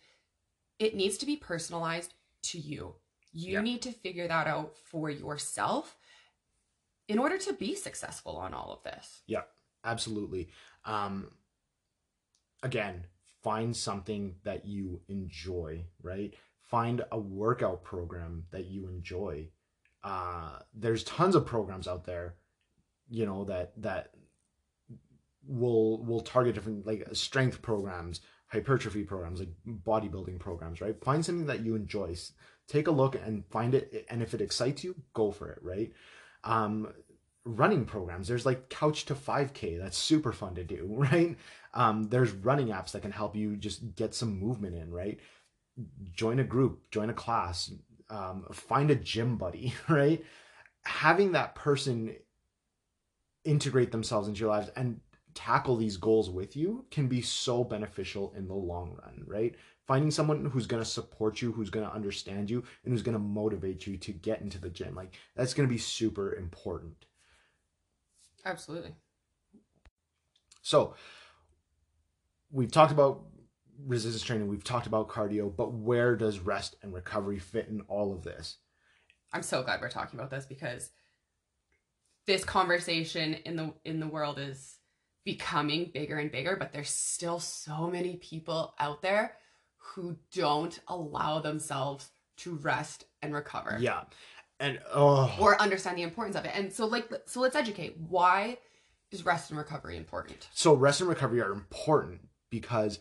[0.80, 2.14] it needs to be personalized
[2.44, 2.96] to you.
[3.32, 3.62] You Yeah.
[3.62, 5.98] need to figure that out for yourself
[7.08, 9.22] in order to be successful on all of this.
[9.28, 9.44] Yeah,
[9.84, 10.50] absolutely.
[10.86, 11.32] Um
[12.64, 13.06] again,
[13.44, 16.34] find something that you enjoy, right?
[16.64, 19.50] Find a workout program that you enjoy.
[20.04, 22.36] Uh there's tons of programs out there,
[23.10, 24.12] you know, that that
[25.48, 31.02] will will target different like strength programs, hypertrophy programs, like bodybuilding programs, right?
[31.04, 32.16] Find something that you enjoy.
[32.68, 35.92] Take a look and find it and if it excites you, go for it, right?
[36.48, 36.94] Um
[37.48, 38.28] running programs.
[38.28, 39.80] There's like Couch to 5K.
[39.80, 41.38] That's super fun to do, right?
[41.74, 45.20] Um, there's running apps that can help you just get some movement in, right?
[46.14, 47.72] Join a group, join a class,
[48.10, 50.24] um, find a gym buddy, right?
[50.84, 52.16] Having that person
[53.44, 55.00] integrate themselves into your lives and
[55.34, 59.56] tackle these goals with you can be so beneficial in the long run, right?
[59.88, 63.14] Finding someone who's going to support you, who's going to understand you, and who's going
[63.14, 64.94] to motivate you to get into the gym.
[64.94, 67.06] Like, that's going to be super important.
[68.46, 68.94] Absolutely.
[70.62, 70.96] So
[72.52, 73.24] we've talked about
[73.86, 78.14] resistance training, we've talked about cardio, but where does rest and recovery fit in all
[78.14, 78.58] of this?
[79.32, 80.92] I'm so glad we're talking about this because
[82.26, 84.78] this conversation in the in the world is
[85.24, 89.36] becoming bigger and bigger, but there's still so many people out there
[89.96, 93.78] who don't allow themselves to rest and recover.
[93.80, 94.02] Yeah.
[94.60, 96.52] And oh Or understand the importance of it.
[96.54, 97.98] And so like so let's educate.
[98.10, 98.58] Why
[99.12, 100.48] is rest and recovery important?
[100.54, 103.00] so rest and recovery are important because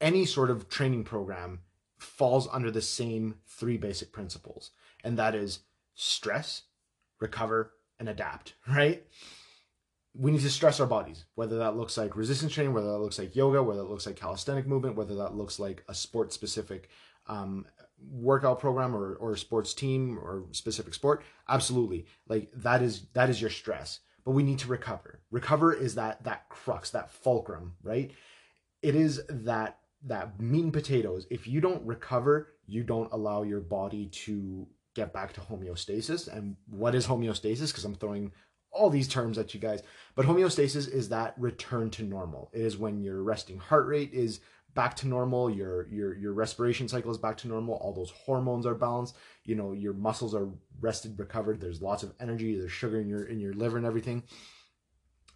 [0.00, 1.60] any sort of training program
[1.98, 4.70] falls under the same three basic principles
[5.04, 5.60] and that is
[5.94, 6.62] stress
[7.20, 9.04] recover and adapt right
[10.14, 13.18] we need to stress our bodies, whether that looks like resistance training, whether that looks
[13.18, 16.88] like yoga, whether that looks like calisthenic movement, whether that looks like a sport specific
[17.28, 17.64] um,
[18.10, 21.22] workout program or, or sports team or specific sport.
[21.48, 22.06] Absolutely.
[22.28, 25.20] Like that is, that is your stress, but we need to recover.
[25.30, 28.10] Recover is that, that crux, that fulcrum, right?
[28.82, 31.26] It is that, that meat and potatoes.
[31.30, 36.34] If you don't recover, you don't allow your body to get back to homeostasis.
[36.34, 37.68] And what is homeostasis?
[37.68, 38.32] Because I'm throwing
[38.72, 39.82] all these terms at you guys.
[40.14, 42.50] But homeostasis is that return to normal.
[42.52, 44.40] It is when your resting heart rate is
[44.74, 48.66] back to normal, your your your respiration cycle is back to normal, all those hormones
[48.66, 50.48] are balanced, you know, your muscles are
[50.80, 54.22] rested, recovered, there's lots of energy, there's sugar in your in your liver and everything.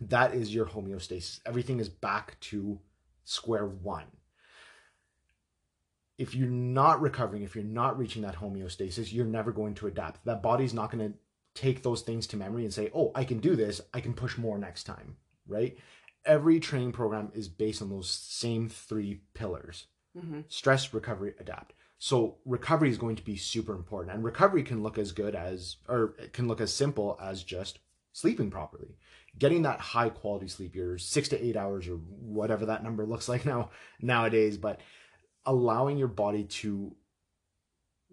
[0.01, 1.41] That is your homeostasis.
[1.47, 2.81] Everything is back to
[3.25, 4.07] square one.
[6.17, 10.25] If you're not recovering, if you're not reaching that homeostasis, you're never going to adapt.
[10.25, 11.19] That body's not going to
[11.55, 14.37] take those things to memory and say, oh, I can do this, I can push
[14.37, 15.77] more next time, right?
[16.25, 19.87] Every training program is based on those same three pillars
[20.17, 20.43] Mm-hmm.
[20.47, 21.73] stress, recovery, adapt.
[21.99, 25.79] So recovery is going to be super important, and recovery can look as good as,
[25.89, 27.81] or it can look as simple as just
[28.13, 28.97] sleeping properly,
[29.37, 33.29] getting that high quality sleep, your six to eight hours or whatever that number looks
[33.29, 34.79] like now nowadays, but
[35.47, 36.95] allowing your body to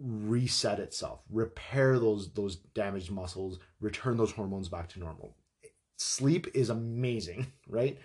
[0.02, 5.36] reset itself, repair those those damaged muscles, return those hormones back to normal.
[5.98, 8.00] Sleep is amazing, right?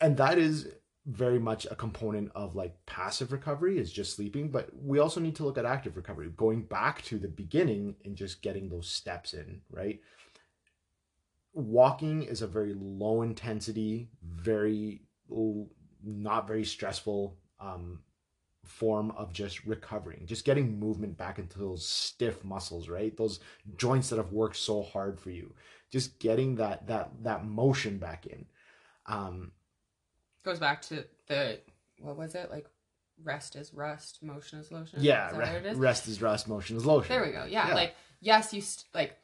[0.00, 0.68] And that is
[1.06, 5.34] very much a component of like passive recovery is just sleeping, but we also need
[5.34, 9.34] to look at active recovery, going back to the beginning and just getting those steps
[9.34, 10.00] in, right?
[11.54, 15.02] Walking is a very low intensity, very
[16.04, 18.00] not very stressful um,
[18.72, 23.16] form of just recovering, just getting movement back into those stiff muscles, right?
[23.16, 23.40] Those
[23.76, 25.54] joints that have worked so hard for you,
[25.90, 28.46] just getting that that that motion back in.
[29.06, 29.52] Um,
[30.44, 31.60] Goes back to the
[32.00, 32.66] what was it like?
[33.22, 34.98] Rest is rust, motion is lotion.
[35.00, 35.78] yeah, is re- is?
[35.78, 37.08] rest is rest, motion is lotion.
[37.14, 37.44] There we go.
[37.44, 37.74] Yeah, Yeah.
[37.74, 39.16] like yes, you st- like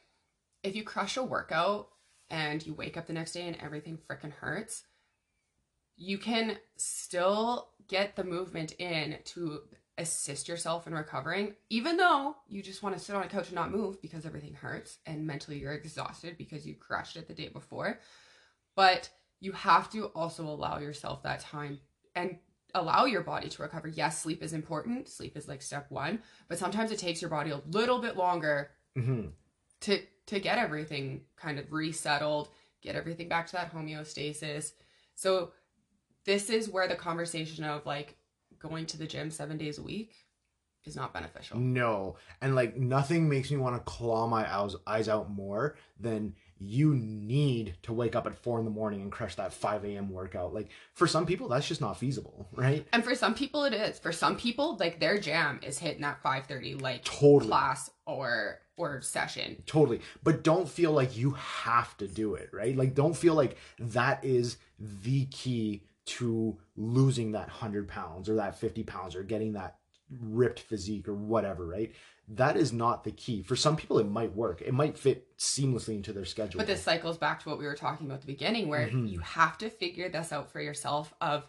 [0.62, 1.88] if you crush a workout
[2.30, 4.84] and you wake up the next day and everything freaking hurts,
[5.98, 9.60] you can still get the movement in to
[9.98, 13.56] assist yourself in recovering, even though you just want to sit on a couch and
[13.56, 17.48] not move because everything hurts and mentally you're exhausted because you crushed it the day
[17.48, 17.98] before.
[18.76, 21.80] But you have to also allow yourself that time
[22.14, 22.38] and
[22.74, 23.88] allow your body to recover.
[23.88, 25.08] Yes, sleep is important.
[25.08, 28.70] Sleep is like step one, but sometimes it takes your body a little bit longer
[28.94, 29.26] hmm
[29.80, 32.50] to to get everything kind of resettled,
[32.82, 34.72] get everything back to that homeostasis.
[35.14, 35.52] So
[36.28, 38.14] this is where the conversation of like
[38.58, 40.12] going to the gym 7 days a week
[40.84, 41.58] is not beneficial.
[41.58, 46.34] No, and like nothing makes me want to claw my eyes, eyes out more than
[46.58, 50.10] you need to wake up at four in the morning and crush that 5 a.m.
[50.10, 50.52] workout.
[50.52, 52.86] Like for some people, that's just not feasible, right?
[52.92, 53.98] And for some people it is.
[53.98, 57.48] For some people like their jam is hitting that 5:30 like Totally.
[57.48, 59.62] class or or session.
[59.66, 60.00] Totally.
[60.22, 62.76] But don't feel like you have to do it, right?
[62.76, 68.58] Like don't feel like that is the key to losing that 100 pounds or that
[68.58, 69.78] 50 pounds or getting that
[70.10, 71.92] ripped physique or whatever, right?
[72.28, 73.42] That is not the key.
[73.42, 74.62] For some people, it might work.
[74.62, 76.58] It might fit seamlessly into their schedule.
[76.58, 79.10] But this cycles back to what we were talking about at the beginning, where Mhm.
[79.10, 81.46] you have to figure this out for yourself of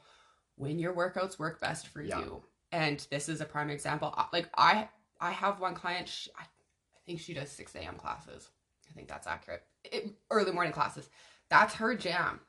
[0.55, 2.19] when your workouts work best for Yeah.
[2.19, 2.43] you.
[2.71, 4.13] And this is a prime example.
[4.31, 4.89] Like I,
[5.19, 6.07] I have one client.
[6.07, 7.95] She, I, I think she does six a.m.
[7.95, 8.49] classes.
[8.89, 9.63] I think that's accurate.
[9.83, 11.09] It, early morning classes.
[11.49, 12.39] That's her jam.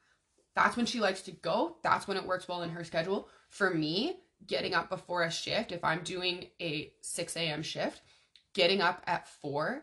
[0.55, 1.77] That's when she likes to go.
[1.83, 3.29] That's when it works well in her schedule.
[3.49, 7.63] For me, getting up before a shift, if I'm doing a 6 a.m.
[7.63, 8.03] shift,
[8.53, 9.83] getting up at 4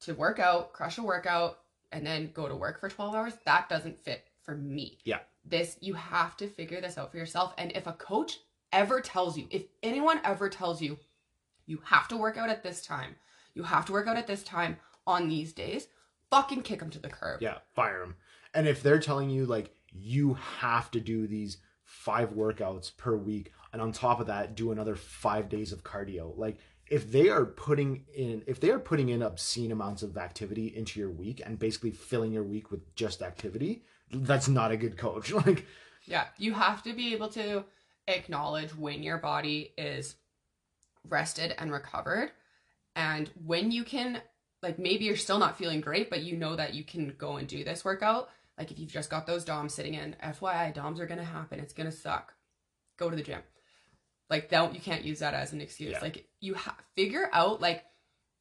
[0.00, 1.58] to work out, crush a workout,
[1.90, 4.98] and then go to work for 12 hours, that doesn't fit for me.
[5.04, 5.20] Yeah.
[5.44, 7.54] This, you have to figure this out for yourself.
[7.58, 8.38] And if a coach
[8.72, 10.98] ever tells you, if anyone ever tells you,
[11.66, 13.16] you have to work out at this time,
[13.54, 14.76] you have to work out at this time
[15.06, 15.88] on these days,
[16.30, 17.40] fucking kick them to the curb.
[17.40, 18.16] Yeah, fire them.
[18.54, 23.52] And if they're telling you like you have to do these five workouts per week,
[23.72, 27.44] and on top of that, do another five days of cardio, like if they are
[27.44, 31.58] putting in if they are putting in obscene amounts of activity into your week and
[31.58, 35.32] basically filling your week with just activity, that's not a good coach.
[35.46, 35.66] Like
[36.06, 37.64] Yeah, you have to be able to
[38.06, 40.16] acknowledge when your body is
[41.08, 42.30] rested and recovered
[42.96, 44.20] and when you can
[44.62, 47.48] like maybe you're still not feeling great but you know that you can go and
[47.48, 51.06] do this workout like if you've just got those DOMs sitting in FYI DOMs are
[51.18, 52.34] to happen it's to suck
[52.96, 53.40] go to the gym
[54.30, 56.00] like don't you can't use that as an excuse Yeah.
[56.00, 57.84] like you ha- figure out like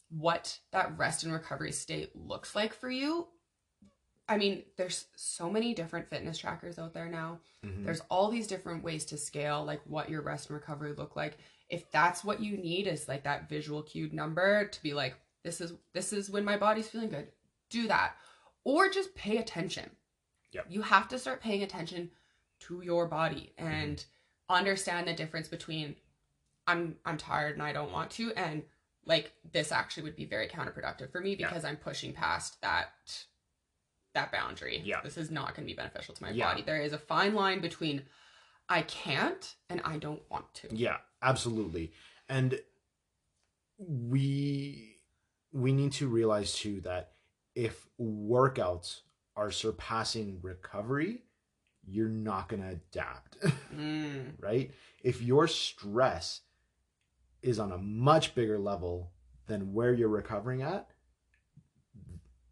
[0.10, 3.28] what that rest and recovery state looks like for you
[4.26, 7.42] I mean, there's so many different fitness trackers out there now.
[7.66, 7.84] Mhm.
[7.84, 11.38] There's all these different ways to scale, like what your rest and recovery look like.
[11.68, 15.60] If that's what you need, is like that visual cued number to be like, this
[15.60, 17.28] is this is when my body's feeling good.
[17.70, 18.16] Do that,
[18.64, 19.90] or just pay attention.
[20.54, 20.66] Yep.
[20.70, 22.12] You have to start paying attention
[22.62, 23.68] to your body mm-hmm.
[23.68, 24.06] and
[24.50, 25.96] understand the difference between
[26.68, 28.64] I'm I'm tired and I don't want to and
[29.06, 31.48] like this actually would be very counterproductive for me Yeah.
[31.48, 32.90] because I'm pushing past that
[34.14, 34.82] that boundary.
[34.86, 35.02] Yeah.
[35.04, 36.52] This is not going to be beneficial to my Yeah.
[36.52, 36.62] body.
[36.62, 38.04] There is a fine line between
[38.70, 40.70] I can't and I don't want to.
[40.72, 41.92] Yeah, absolutely.
[42.30, 42.60] And
[43.78, 45.00] we
[45.52, 47.12] we need to realize too that
[47.56, 49.02] if workouts
[49.36, 51.24] are surpassing recovery,
[51.86, 53.38] you're not going to adapt,
[53.76, 54.34] Mm.
[54.40, 54.72] right?
[55.04, 56.42] If your stress
[57.42, 59.12] is on a much bigger level
[59.48, 60.88] than where you're recovering at,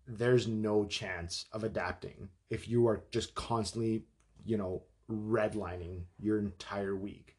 [0.07, 4.03] there's no chance of adapting if you are just constantly,
[4.43, 7.37] you know, redlining your entire week.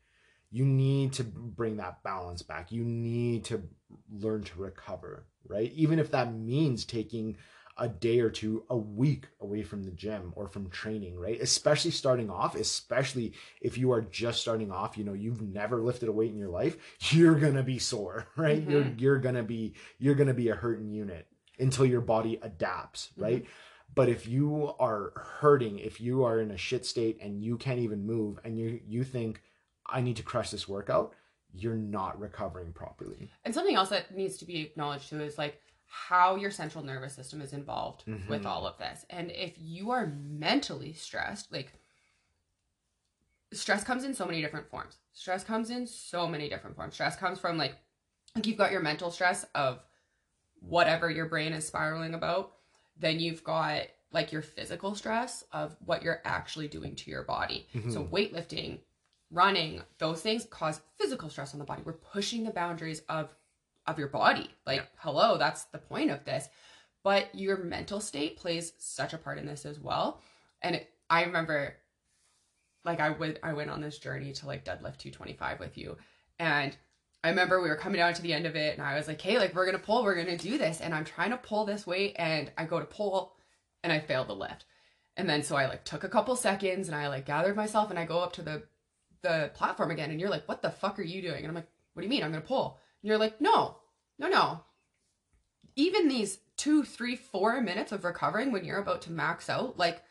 [0.51, 2.73] You need to bring that balance back.
[2.73, 3.63] You need to
[4.11, 5.73] learn to recover, right?
[5.75, 7.37] Even if that means taking
[7.83, 11.41] a day or two a week away from the gym or from training, right?
[11.41, 16.09] Especially starting off, especially if you are just starting off, you know, you've never lifted
[16.09, 16.77] a weight in your life,
[17.11, 18.63] you're to be sore, right?
[18.63, 19.01] You're mm-hmm.
[19.01, 21.27] you're going to be you're to be a hurting unit
[21.59, 23.23] until your body adapts, mm-hmm.
[23.25, 23.47] right?
[23.93, 27.81] But if you are hurting, if you are in a shit state and you can't
[27.81, 29.43] even move and you you think
[29.85, 31.15] I need to crush this workout,
[31.53, 33.33] you're not recovering properly.
[33.45, 35.61] And something else that needs to be acknowledged too is like
[35.95, 38.47] how your central nervous system is involved with Mhm.
[38.47, 39.05] all of this.
[39.11, 41.75] And if you are mentally stressed, like
[43.53, 44.99] stress comes in so many different forms.
[45.13, 46.95] Stress comes in so many different forms.
[46.95, 47.77] Stress comes from like
[48.35, 49.85] like you've got your mental stress of
[50.61, 52.57] whatever your brain is spiraling about.
[52.97, 53.83] Then you've got
[54.13, 57.69] like your physical stress of what you're actually doing to your body.
[57.91, 58.81] So weightlifting,
[59.31, 61.83] running, those things cause physical stress on the body.
[61.85, 63.29] We're pushing the boundaries of
[63.87, 64.51] of your body.
[64.67, 64.87] Like, Yeah.
[64.99, 66.49] hello, that's the point of this.
[67.03, 70.21] But your mental state plays such a part in this as well.
[70.63, 71.77] And it, I remember
[72.85, 75.97] like I would I went on this journey to like deadlift 225 with you.
[76.39, 76.77] And
[77.25, 79.21] I remember we were coming down to the end of it and I was like,
[79.21, 80.81] hey, like we're gonna pull, we're gonna do this.
[80.81, 83.37] And I'm trying to pull this weight and I go to pull
[83.85, 84.65] and I failed the lift.
[85.17, 87.99] And then so I like took a couple seconds and I like gathered myself and
[87.99, 88.63] I go up to the
[89.23, 91.39] the platform again and you're like, what the fuck are you doing?
[91.39, 92.25] And I'm like, what do you mean?
[92.25, 92.79] I'm gonna pull.
[93.03, 93.77] You're like, no,
[94.19, 94.61] no, no.
[95.77, 100.03] Even these two, three, four minutes of recovering when you're about to max out, like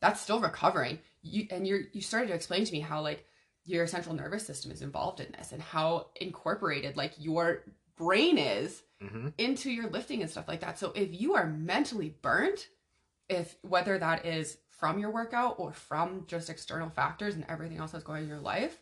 [0.00, 0.98] that's still recovering.
[1.22, 3.24] You and you're you started to explain to me how like
[3.64, 7.64] your central nervous system is involved in this and how incorporated like your
[7.96, 9.28] brain is Mm-hmm.
[9.38, 10.78] into your lifting and stuff like that.
[10.78, 12.68] So if you are mentally burnt,
[13.30, 17.92] if whether that is from your workout or from just external factors and everything else
[17.92, 18.78] that's going on in your life,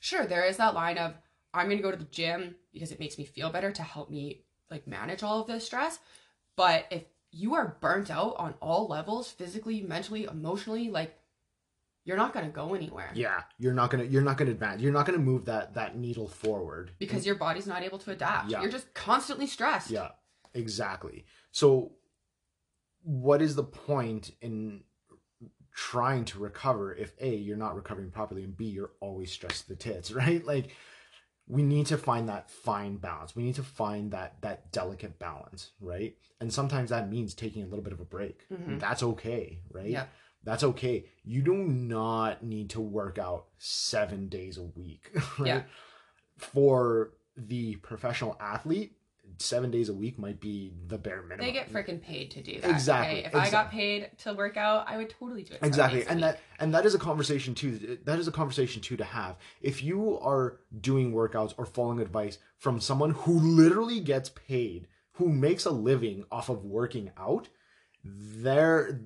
[0.00, 1.14] sure, there is that line of
[1.52, 4.10] I'm going to go to the gym because it makes me feel better to help
[4.10, 5.98] me like manage all of this stress.
[6.56, 11.16] But if you are burnt out on all levels, physically, mentally, emotionally, like
[12.04, 14.80] you're not going to go anywhere Yeah, you're not gonna you're not gonna advance.
[14.80, 18.50] You're not gonna move that that needle forward because your body's not able to adapt.
[18.50, 18.62] Yeah.
[18.62, 19.90] You're just constantly stressed.
[19.90, 20.08] Yeah,
[20.54, 21.24] exactly.
[21.52, 21.92] So,
[23.02, 24.82] what is the point in
[25.72, 29.68] trying to recover if A, you're not recovering properly, and B, you're always stressed to
[29.70, 30.44] the tits, right?
[30.44, 30.70] Like,
[31.50, 33.34] we need to find that fine balance.
[33.34, 36.14] We need to find that that delicate balance, right?
[36.40, 38.46] And sometimes that means taking a little bit of a break.
[38.48, 38.78] Mhm.
[38.80, 39.88] That's okay, right?
[39.90, 40.06] Yeah.
[40.44, 41.04] That's okay.
[41.24, 45.46] You do not need to work out seven days a week, right?
[45.46, 45.62] Yeah.
[46.38, 48.92] For the professional athlete,
[49.40, 51.46] seven days a week might be the bare minimum.
[51.46, 52.70] They get freaking paid to do that.
[52.70, 53.26] Exactly, Okay?
[53.28, 55.60] If I got paid to work out, I would totally do it.
[55.62, 59.04] exactly and that and that is a conversation too that is a conversation too to
[59.04, 64.86] have if you are doing workouts or following advice from someone who literally gets paid
[65.12, 67.48] who makes a living off of working out
[68.04, 69.00] there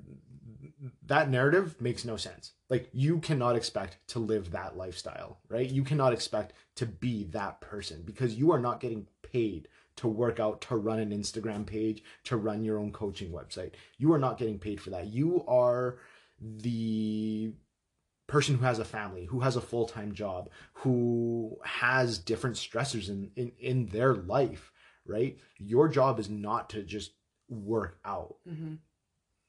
[1.07, 5.83] that narrative makes no sense like you cannot expect to live that lifestyle right you
[5.85, 10.61] cannot expect to be that person because you are not getting paid to work out
[10.61, 14.59] to run an instagram page to run your own coaching website you are not getting
[14.59, 15.99] paid for that you are
[16.41, 17.53] the
[18.27, 23.31] person who has a family who has a full-time job who has different stressors in,
[23.37, 24.73] in in their life
[25.07, 27.13] right your job is not to just
[27.49, 28.79] work out Mhm.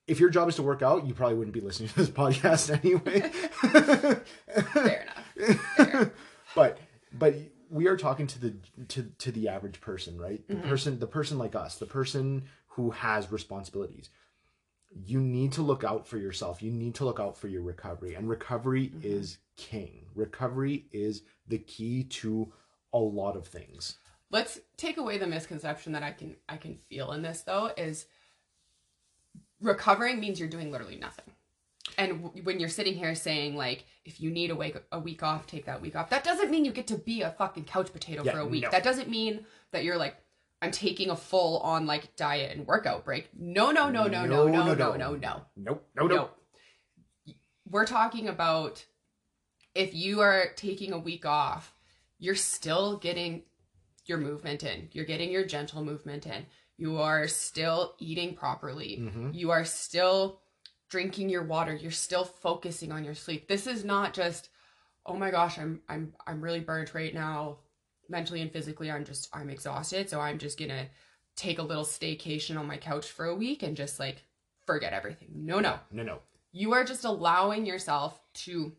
[0.08, 2.70] if your job is to work out you probably wouldn't be listening to this podcast
[2.84, 3.22] anyway
[4.74, 5.66] Fair enough.
[5.76, 6.12] Fair.
[6.56, 6.78] but
[7.18, 7.34] but
[7.70, 8.55] we are talking to the
[8.88, 10.68] to to the average person right the Mhm.
[10.68, 14.09] person the person like us the person who has responsibilities
[15.03, 16.61] you need to look out for yourself.
[16.61, 18.13] You need to look out for your recovery.
[18.16, 19.03] And recovery Mhm.
[19.03, 20.07] is king.
[20.16, 22.53] Recovery is the key to
[22.93, 23.97] a lot of things.
[24.32, 28.07] let's take away the misconception that I can I can feel in this though is
[29.61, 31.34] recovering means you're doing literally nothing.
[31.98, 35.24] And w- when you're sitting here saying like if you need a week a week
[35.24, 36.10] off, take that week off.
[36.10, 38.64] That doesn't mean you get to be a fucking couch potato Yeah, for a week.
[38.64, 38.70] no.
[38.72, 40.16] That doesn't mean that you're like
[40.62, 43.30] I'm taking a full on like diet and workout break.
[43.38, 45.42] No, no, no, no, no, no, no, no, no, no.
[45.56, 45.88] Nope.
[45.96, 46.16] No, no.
[46.16, 46.30] No.
[47.70, 48.86] We're talking about
[49.74, 51.74] if you are taking a week off,
[52.20, 53.44] you're still getting
[54.06, 54.90] your movement in.
[54.92, 56.46] You're getting your gentle movement in.
[56.78, 58.98] You are still eating properly.
[58.98, 60.40] hmm You are still
[60.90, 61.74] drinking your water.
[61.76, 63.48] You're still focusing on your sleep.
[63.48, 64.50] This is not just,
[65.06, 67.60] oh my gosh, I'm I'm I'm really burnt right now,
[68.10, 68.92] mentally and physically.
[68.92, 70.88] I'm just I'm exhausted, so I'm just gonna
[71.36, 74.24] take a little staycation on my couch for a week and just like
[74.66, 75.30] forget everything.
[75.34, 76.20] No, no No, no.
[76.52, 78.74] you are just allowing yourself to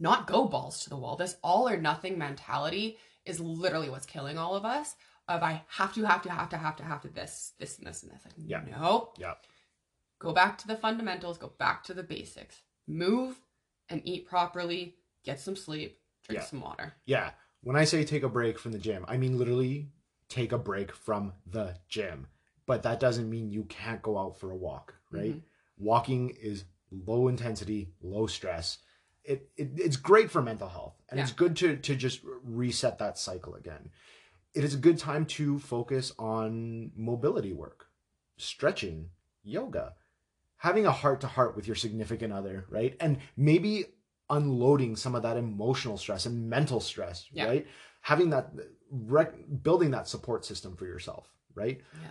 [0.00, 1.16] not go balls to the wall.
[1.16, 4.94] This all or nothing mentality is literally what's killing all of us.
[5.28, 7.86] Of I have to, have to, have to, have to, have to this, this, and
[7.86, 8.20] this, and this.
[8.24, 8.60] Like, Yeah.
[8.70, 9.12] no.
[9.18, 9.34] Yeah.
[10.18, 11.38] Go back to the fundamentals.
[11.38, 12.62] Go back to the basics.
[12.86, 13.36] Move
[13.88, 14.96] and eat properly.
[15.24, 16.00] Get some sleep.
[16.24, 16.46] Drink Yeah.
[16.46, 16.94] some water.
[17.04, 17.32] Yeah.
[17.62, 19.90] When I say take a break from the gym, I mean literally
[20.28, 22.28] take a break from the gym.
[22.66, 25.34] But that doesn't mean you can't go out for a walk, right?
[25.36, 25.42] Mhm.
[25.78, 28.78] Walking is low intensity, low stress.
[29.24, 33.18] It, it it's great for mental health and it's good to to just reset that
[33.18, 33.90] cycle again.
[34.54, 37.88] It is a good time to focus on mobility work,
[38.36, 39.10] stretching,
[39.42, 39.94] yoga,
[40.66, 42.96] having a heart to heart with your significant other, right?
[43.00, 43.84] And maybe
[44.28, 47.46] unloading some of that emotional stress and mental stress, Yeah.
[47.46, 47.66] right?
[48.02, 48.46] Having that
[48.90, 51.80] rec- building that support system for yourself, right?
[52.02, 52.10] Yeah.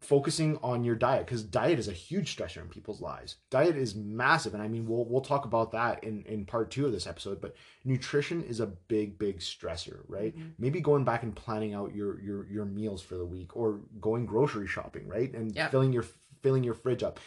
[0.00, 3.36] Focusing on your diet because diet is a huge stressor in people's lives.
[3.50, 6.86] Diet is massive, and I mean we'll we'll talk about that in in part two
[6.86, 7.38] of this episode.
[7.42, 10.34] But nutrition is a big big stressor, right?
[10.34, 10.52] Mhm.
[10.58, 14.24] Maybe going back and planning out your your your meals for the week, or going
[14.24, 15.30] grocery shopping, right?
[15.34, 15.68] And Yeah.
[15.68, 16.04] filling your
[16.40, 17.20] filling your fridge up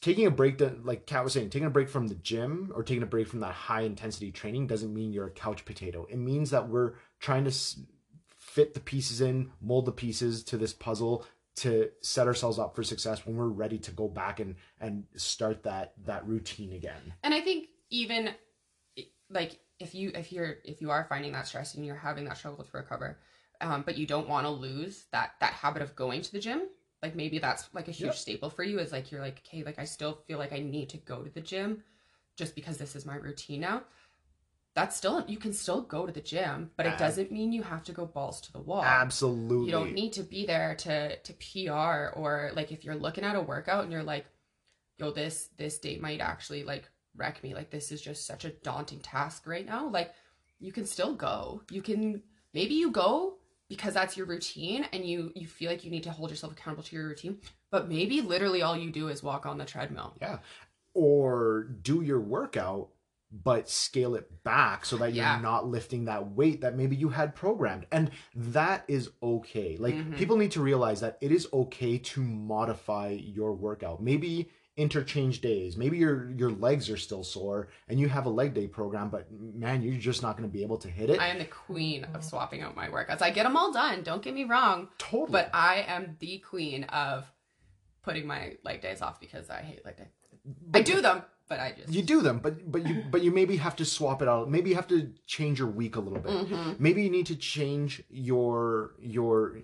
[0.00, 3.02] taking a break like kat was saying taking a break from the gym or taking
[3.02, 6.06] a break from that high intensity training doesn't mean you're a couch potato.
[6.08, 7.52] It means that we're trying to
[8.38, 11.24] fit the pieces in mold the pieces to this puzzle
[11.56, 15.62] to set ourselves up for success when we're ready to go back and and start
[15.64, 17.14] that that routine again.
[17.22, 18.30] And I think even
[19.28, 22.38] like if you if you're if you are finding that stress and you're having that
[22.38, 23.18] struggle to recover,
[23.60, 26.62] um, but you don't want to lose that that habit of going to the gym,
[27.02, 28.14] like maybe that's like a huge Yep.
[28.16, 30.88] staple for you is like you're like okay like I still feel like I need
[30.90, 31.82] to go to the gym
[32.36, 33.82] just because this is my routine now.
[34.74, 37.82] That's still you can still go to the gym, but it doesn't mean you have
[37.84, 41.32] to go balls to the wall absolutely you don't need to be there to to
[41.34, 44.26] PR or like if you're looking at a workout and you're like,
[44.98, 47.54] yo, this this date might actually like wreck me.
[47.54, 49.88] Like this is just such a daunting task right now.
[49.88, 50.12] Like
[50.58, 51.62] you can still go.
[51.70, 52.22] You can
[52.54, 53.39] maybe you go
[53.70, 56.82] because that's your routine and you you feel like you need to hold yourself accountable
[56.82, 57.38] to your routine.
[57.70, 60.14] But maybe literally all you do is walk on the treadmill.
[60.20, 60.40] Yeah
[60.92, 62.88] or do your workout
[63.32, 67.32] but scale it back so that you're not lifting that weight that maybe you had
[67.32, 70.16] programmed and that is okay like Mhm.
[70.16, 74.48] people need to realize that it is okay to modify your workout maybe
[74.80, 78.66] interchange days maybe your your legs are still sore and you have a leg day
[78.66, 79.26] program but
[79.64, 82.04] man you're just not going to be able to hit it I am the queen
[82.14, 83.20] of swapping out my workouts.
[83.22, 84.02] I get them all done.
[84.02, 84.88] Don't get me wrong.
[84.98, 87.26] totally But I am the queen of
[88.02, 90.08] putting my leg days off because I hate leg day.
[90.72, 93.56] I do them, but I just you do them but but you but you maybe
[93.56, 96.32] have to swap it out maybe you have to change your week a little bit
[96.32, 96.80] Mhm.
[96.80, 99.58] maybe you need to change your your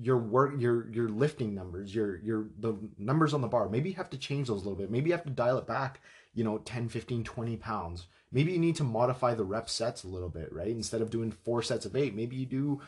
[0.00, 1.94] your work your your lifting numbers.
[1.94, 3.68] Your your the numbers on the bar.
[3.68, 4.90] Maybe you have to change those a little bit.
[4.90, 6.00] Maybe you have to dial it back
[6.34, 8.06] you know 10 15 20 pounds.
[8.30, 10.68] Maybe you need to modify the rep sets a little bit right?
[10.68, 12.80] Instead of doing four sets of eight maybe you do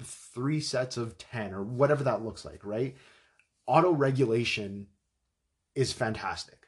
[0.00, 2.96] three sets of 10 or whatever that looks like right?
[3.66, 4.88] Auto regulation
[5.74, 6.61] is fantastic.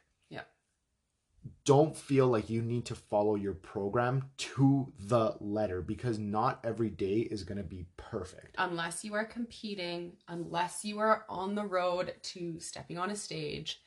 [1.63, 6.89] Don't feel like you need to follow your program to the letter because not every
[6.89, 8.55] day is going to be perfect.
[8.57, 13.81] unless you are competing, unless you are on the road to stepping on a stage,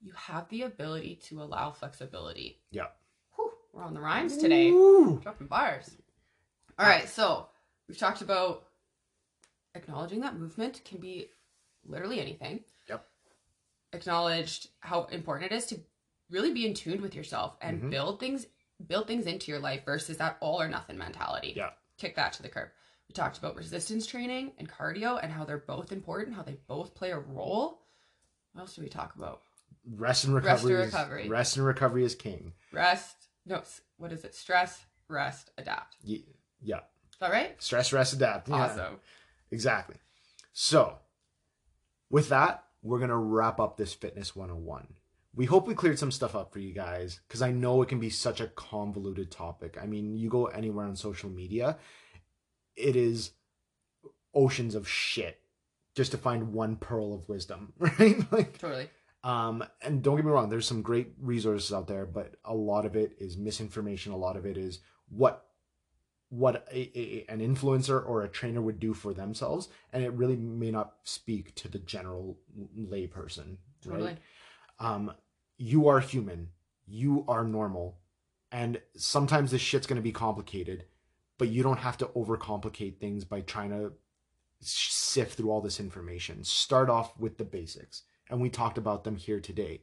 [0.00, 2.58] you have the ability to allow flexibility.
[2.70, 2.86] Yeah.
[3.36, 4.68] Whew, we're on the rhymes today.
[4.70, 5.20] Ooh.
[5.22, 5.90] Dropping bars.
[6.78, 7.48] All right, so
[7.88, 8.64] we've talked about
[9.74, 11.28] acknowledging that movement can be
[11.86, 12.60] literally anything.
[12.88, 13.04] Yep.
[13.92, 15.80] Acknowledged how important it is to
[16.32, 17.90] really be in tune with yourself and Mhm.
[17.90, 18.46] build things
[18.88, 21.52] build things into your life versus that all or nothing mentality.
[21.54, 21.70] Yeah.
[21.98, 22.68] Kick that to the curb.
[23.08, 26.92] We talked about resistance training and cardio and how they're both important, how they both
[26.92, 27.86] play a role.
[28.52, 29.42] What else do we talk about?
[29.88, 31.24] Rest and Rest recovery.
[31.24, 32.54] is- Rest and recovery is king.
[32.72, 33.28] Rest.
[33.46, 33.62] No,
[33.98, 34.34] what is it?
[34.34, 35.96] Stress, rest, adapt.
[36.02, 36.26] Ye-
[36.60, 36.78] Yeah.
[37.12, 37.62] Is that right?
[37.62, 38.48] Stress, rest, adapt.
[38.48, 38.54] Yeah.
[38.56, 39.00] Awesome.
[39.52, 39.96] Exactly.
[40.52, 40.98] So,
[42.10, 44.96] with that, we're going to wrap up this Fitness 101.
[45.34, 47.98] We hope we cleared some stuff up for you guys because I know it can
[47.98, 49.78] be such a convoluted topic.
[49.80, 51.78] I mean, you go anywhere on social media,
[52.76, 53.32] it is
[54.34, 55.38] oceans of shit
[55.94, 58.30] just to find one pearl of wisdom, right?
[58.32, 58.90] like, Totally.
[59.24, 62.86] um, and don't get me wrong, there's some great resources out there, but a lot
[62.86, 64.12] of it is misinformation.
[64.12, 65.46] A lot of it is what
[66.28, 70.36] what a, a, an influencer or a trainer would do for themselves, and it really
[70.36, 72.38] may not speak to the general
[72.78, 73.58] layperson.
[73.84, 74.04] Totally.
[74.04, 74.18] Right?
[74.78, 75.12] Um,
[75.58, 76.48] you are human.
[76.86, 77.98] You are normal,
[78.50, 80.84] and sometimes this shit's gonna be complicated,
[81.38, 83.92] but you don't have to overcomplicate things by trying to
[84.60, 86.44] sift through all this information.
[86.44, 89.82] Start off with the basics and we talked about them here today.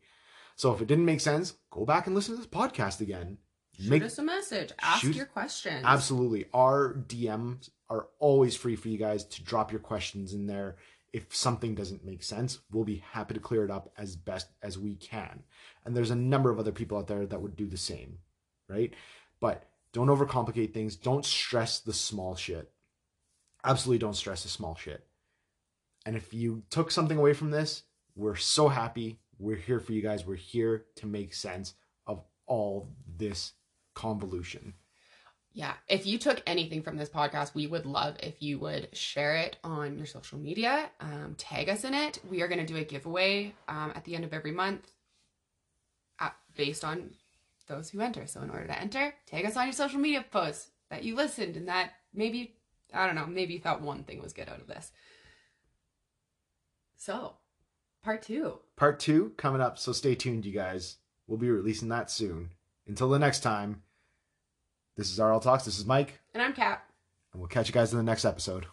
[0.56, 3.38] So if it didn't make sense, go back and listen to this podcast again.
[3.78, 4.72] Shoot Make us a message.
[4.82, 5.84] Ask shoot- your questions.
[5.86, 10.78] absolutely our DMs are always free for you guys to drop your questions in there.
[11.12, 14.78] If something doesn't make sense, we'll be happy to clear it up as best as
[14.78, 15.44] we can.
[15.84, 18.20] And there's a number of other people out there that would do the same,
[18.68, 18.94] right?
[19.40, 20.96] But don't overcomplicate things.
[20.96, 22.72] Don't stress the small shit.
[23.64, 25.06] Absolutely don't stress the small shit.
[26.06, 27.84] And if you took something away from this,
[28.16, 29.20] we're so happy.
[29.38, 30.26] We're here for you guys.
[30.26, 31.74] We're here to make sense
[32.06, 33.54] of all this
[33.96, 34.74] convolution.
[35.54, 35.74] Yeah.
[35.88, 39.58] If you took anything from this podcast, we would love if you would share it
[39.64, 42.20] on your social media, um, tag us in it.
[42.30, 44.92] We are going to do a giveaway um, at the end of every month
[46.20, 47.12] uh, based on
[47.68, 48.28] those who enter.
[48.28, 51.56] So, in order to enter, tag us on your social media posts that you listened
[51.56, 52.56] and that maybe,
[52.94, 54.92] I don't know, maybe you thought one thing was good out of this.
[56.96, 57.34] So,
[58.04, 58.60] part two.
[58.76, 60.98] Part two coming up, so stay tuned, you guys.
[61.28, 62.52] We'll be releasing that soon.
[62.88, 63.84] Until the next time,
[65.00, 65.64] this is RL Talks.
[65.66, 66.84] This is Mike, And I'm Kat.
[67.34, 68.66] and we'll catch you guys in the next episode.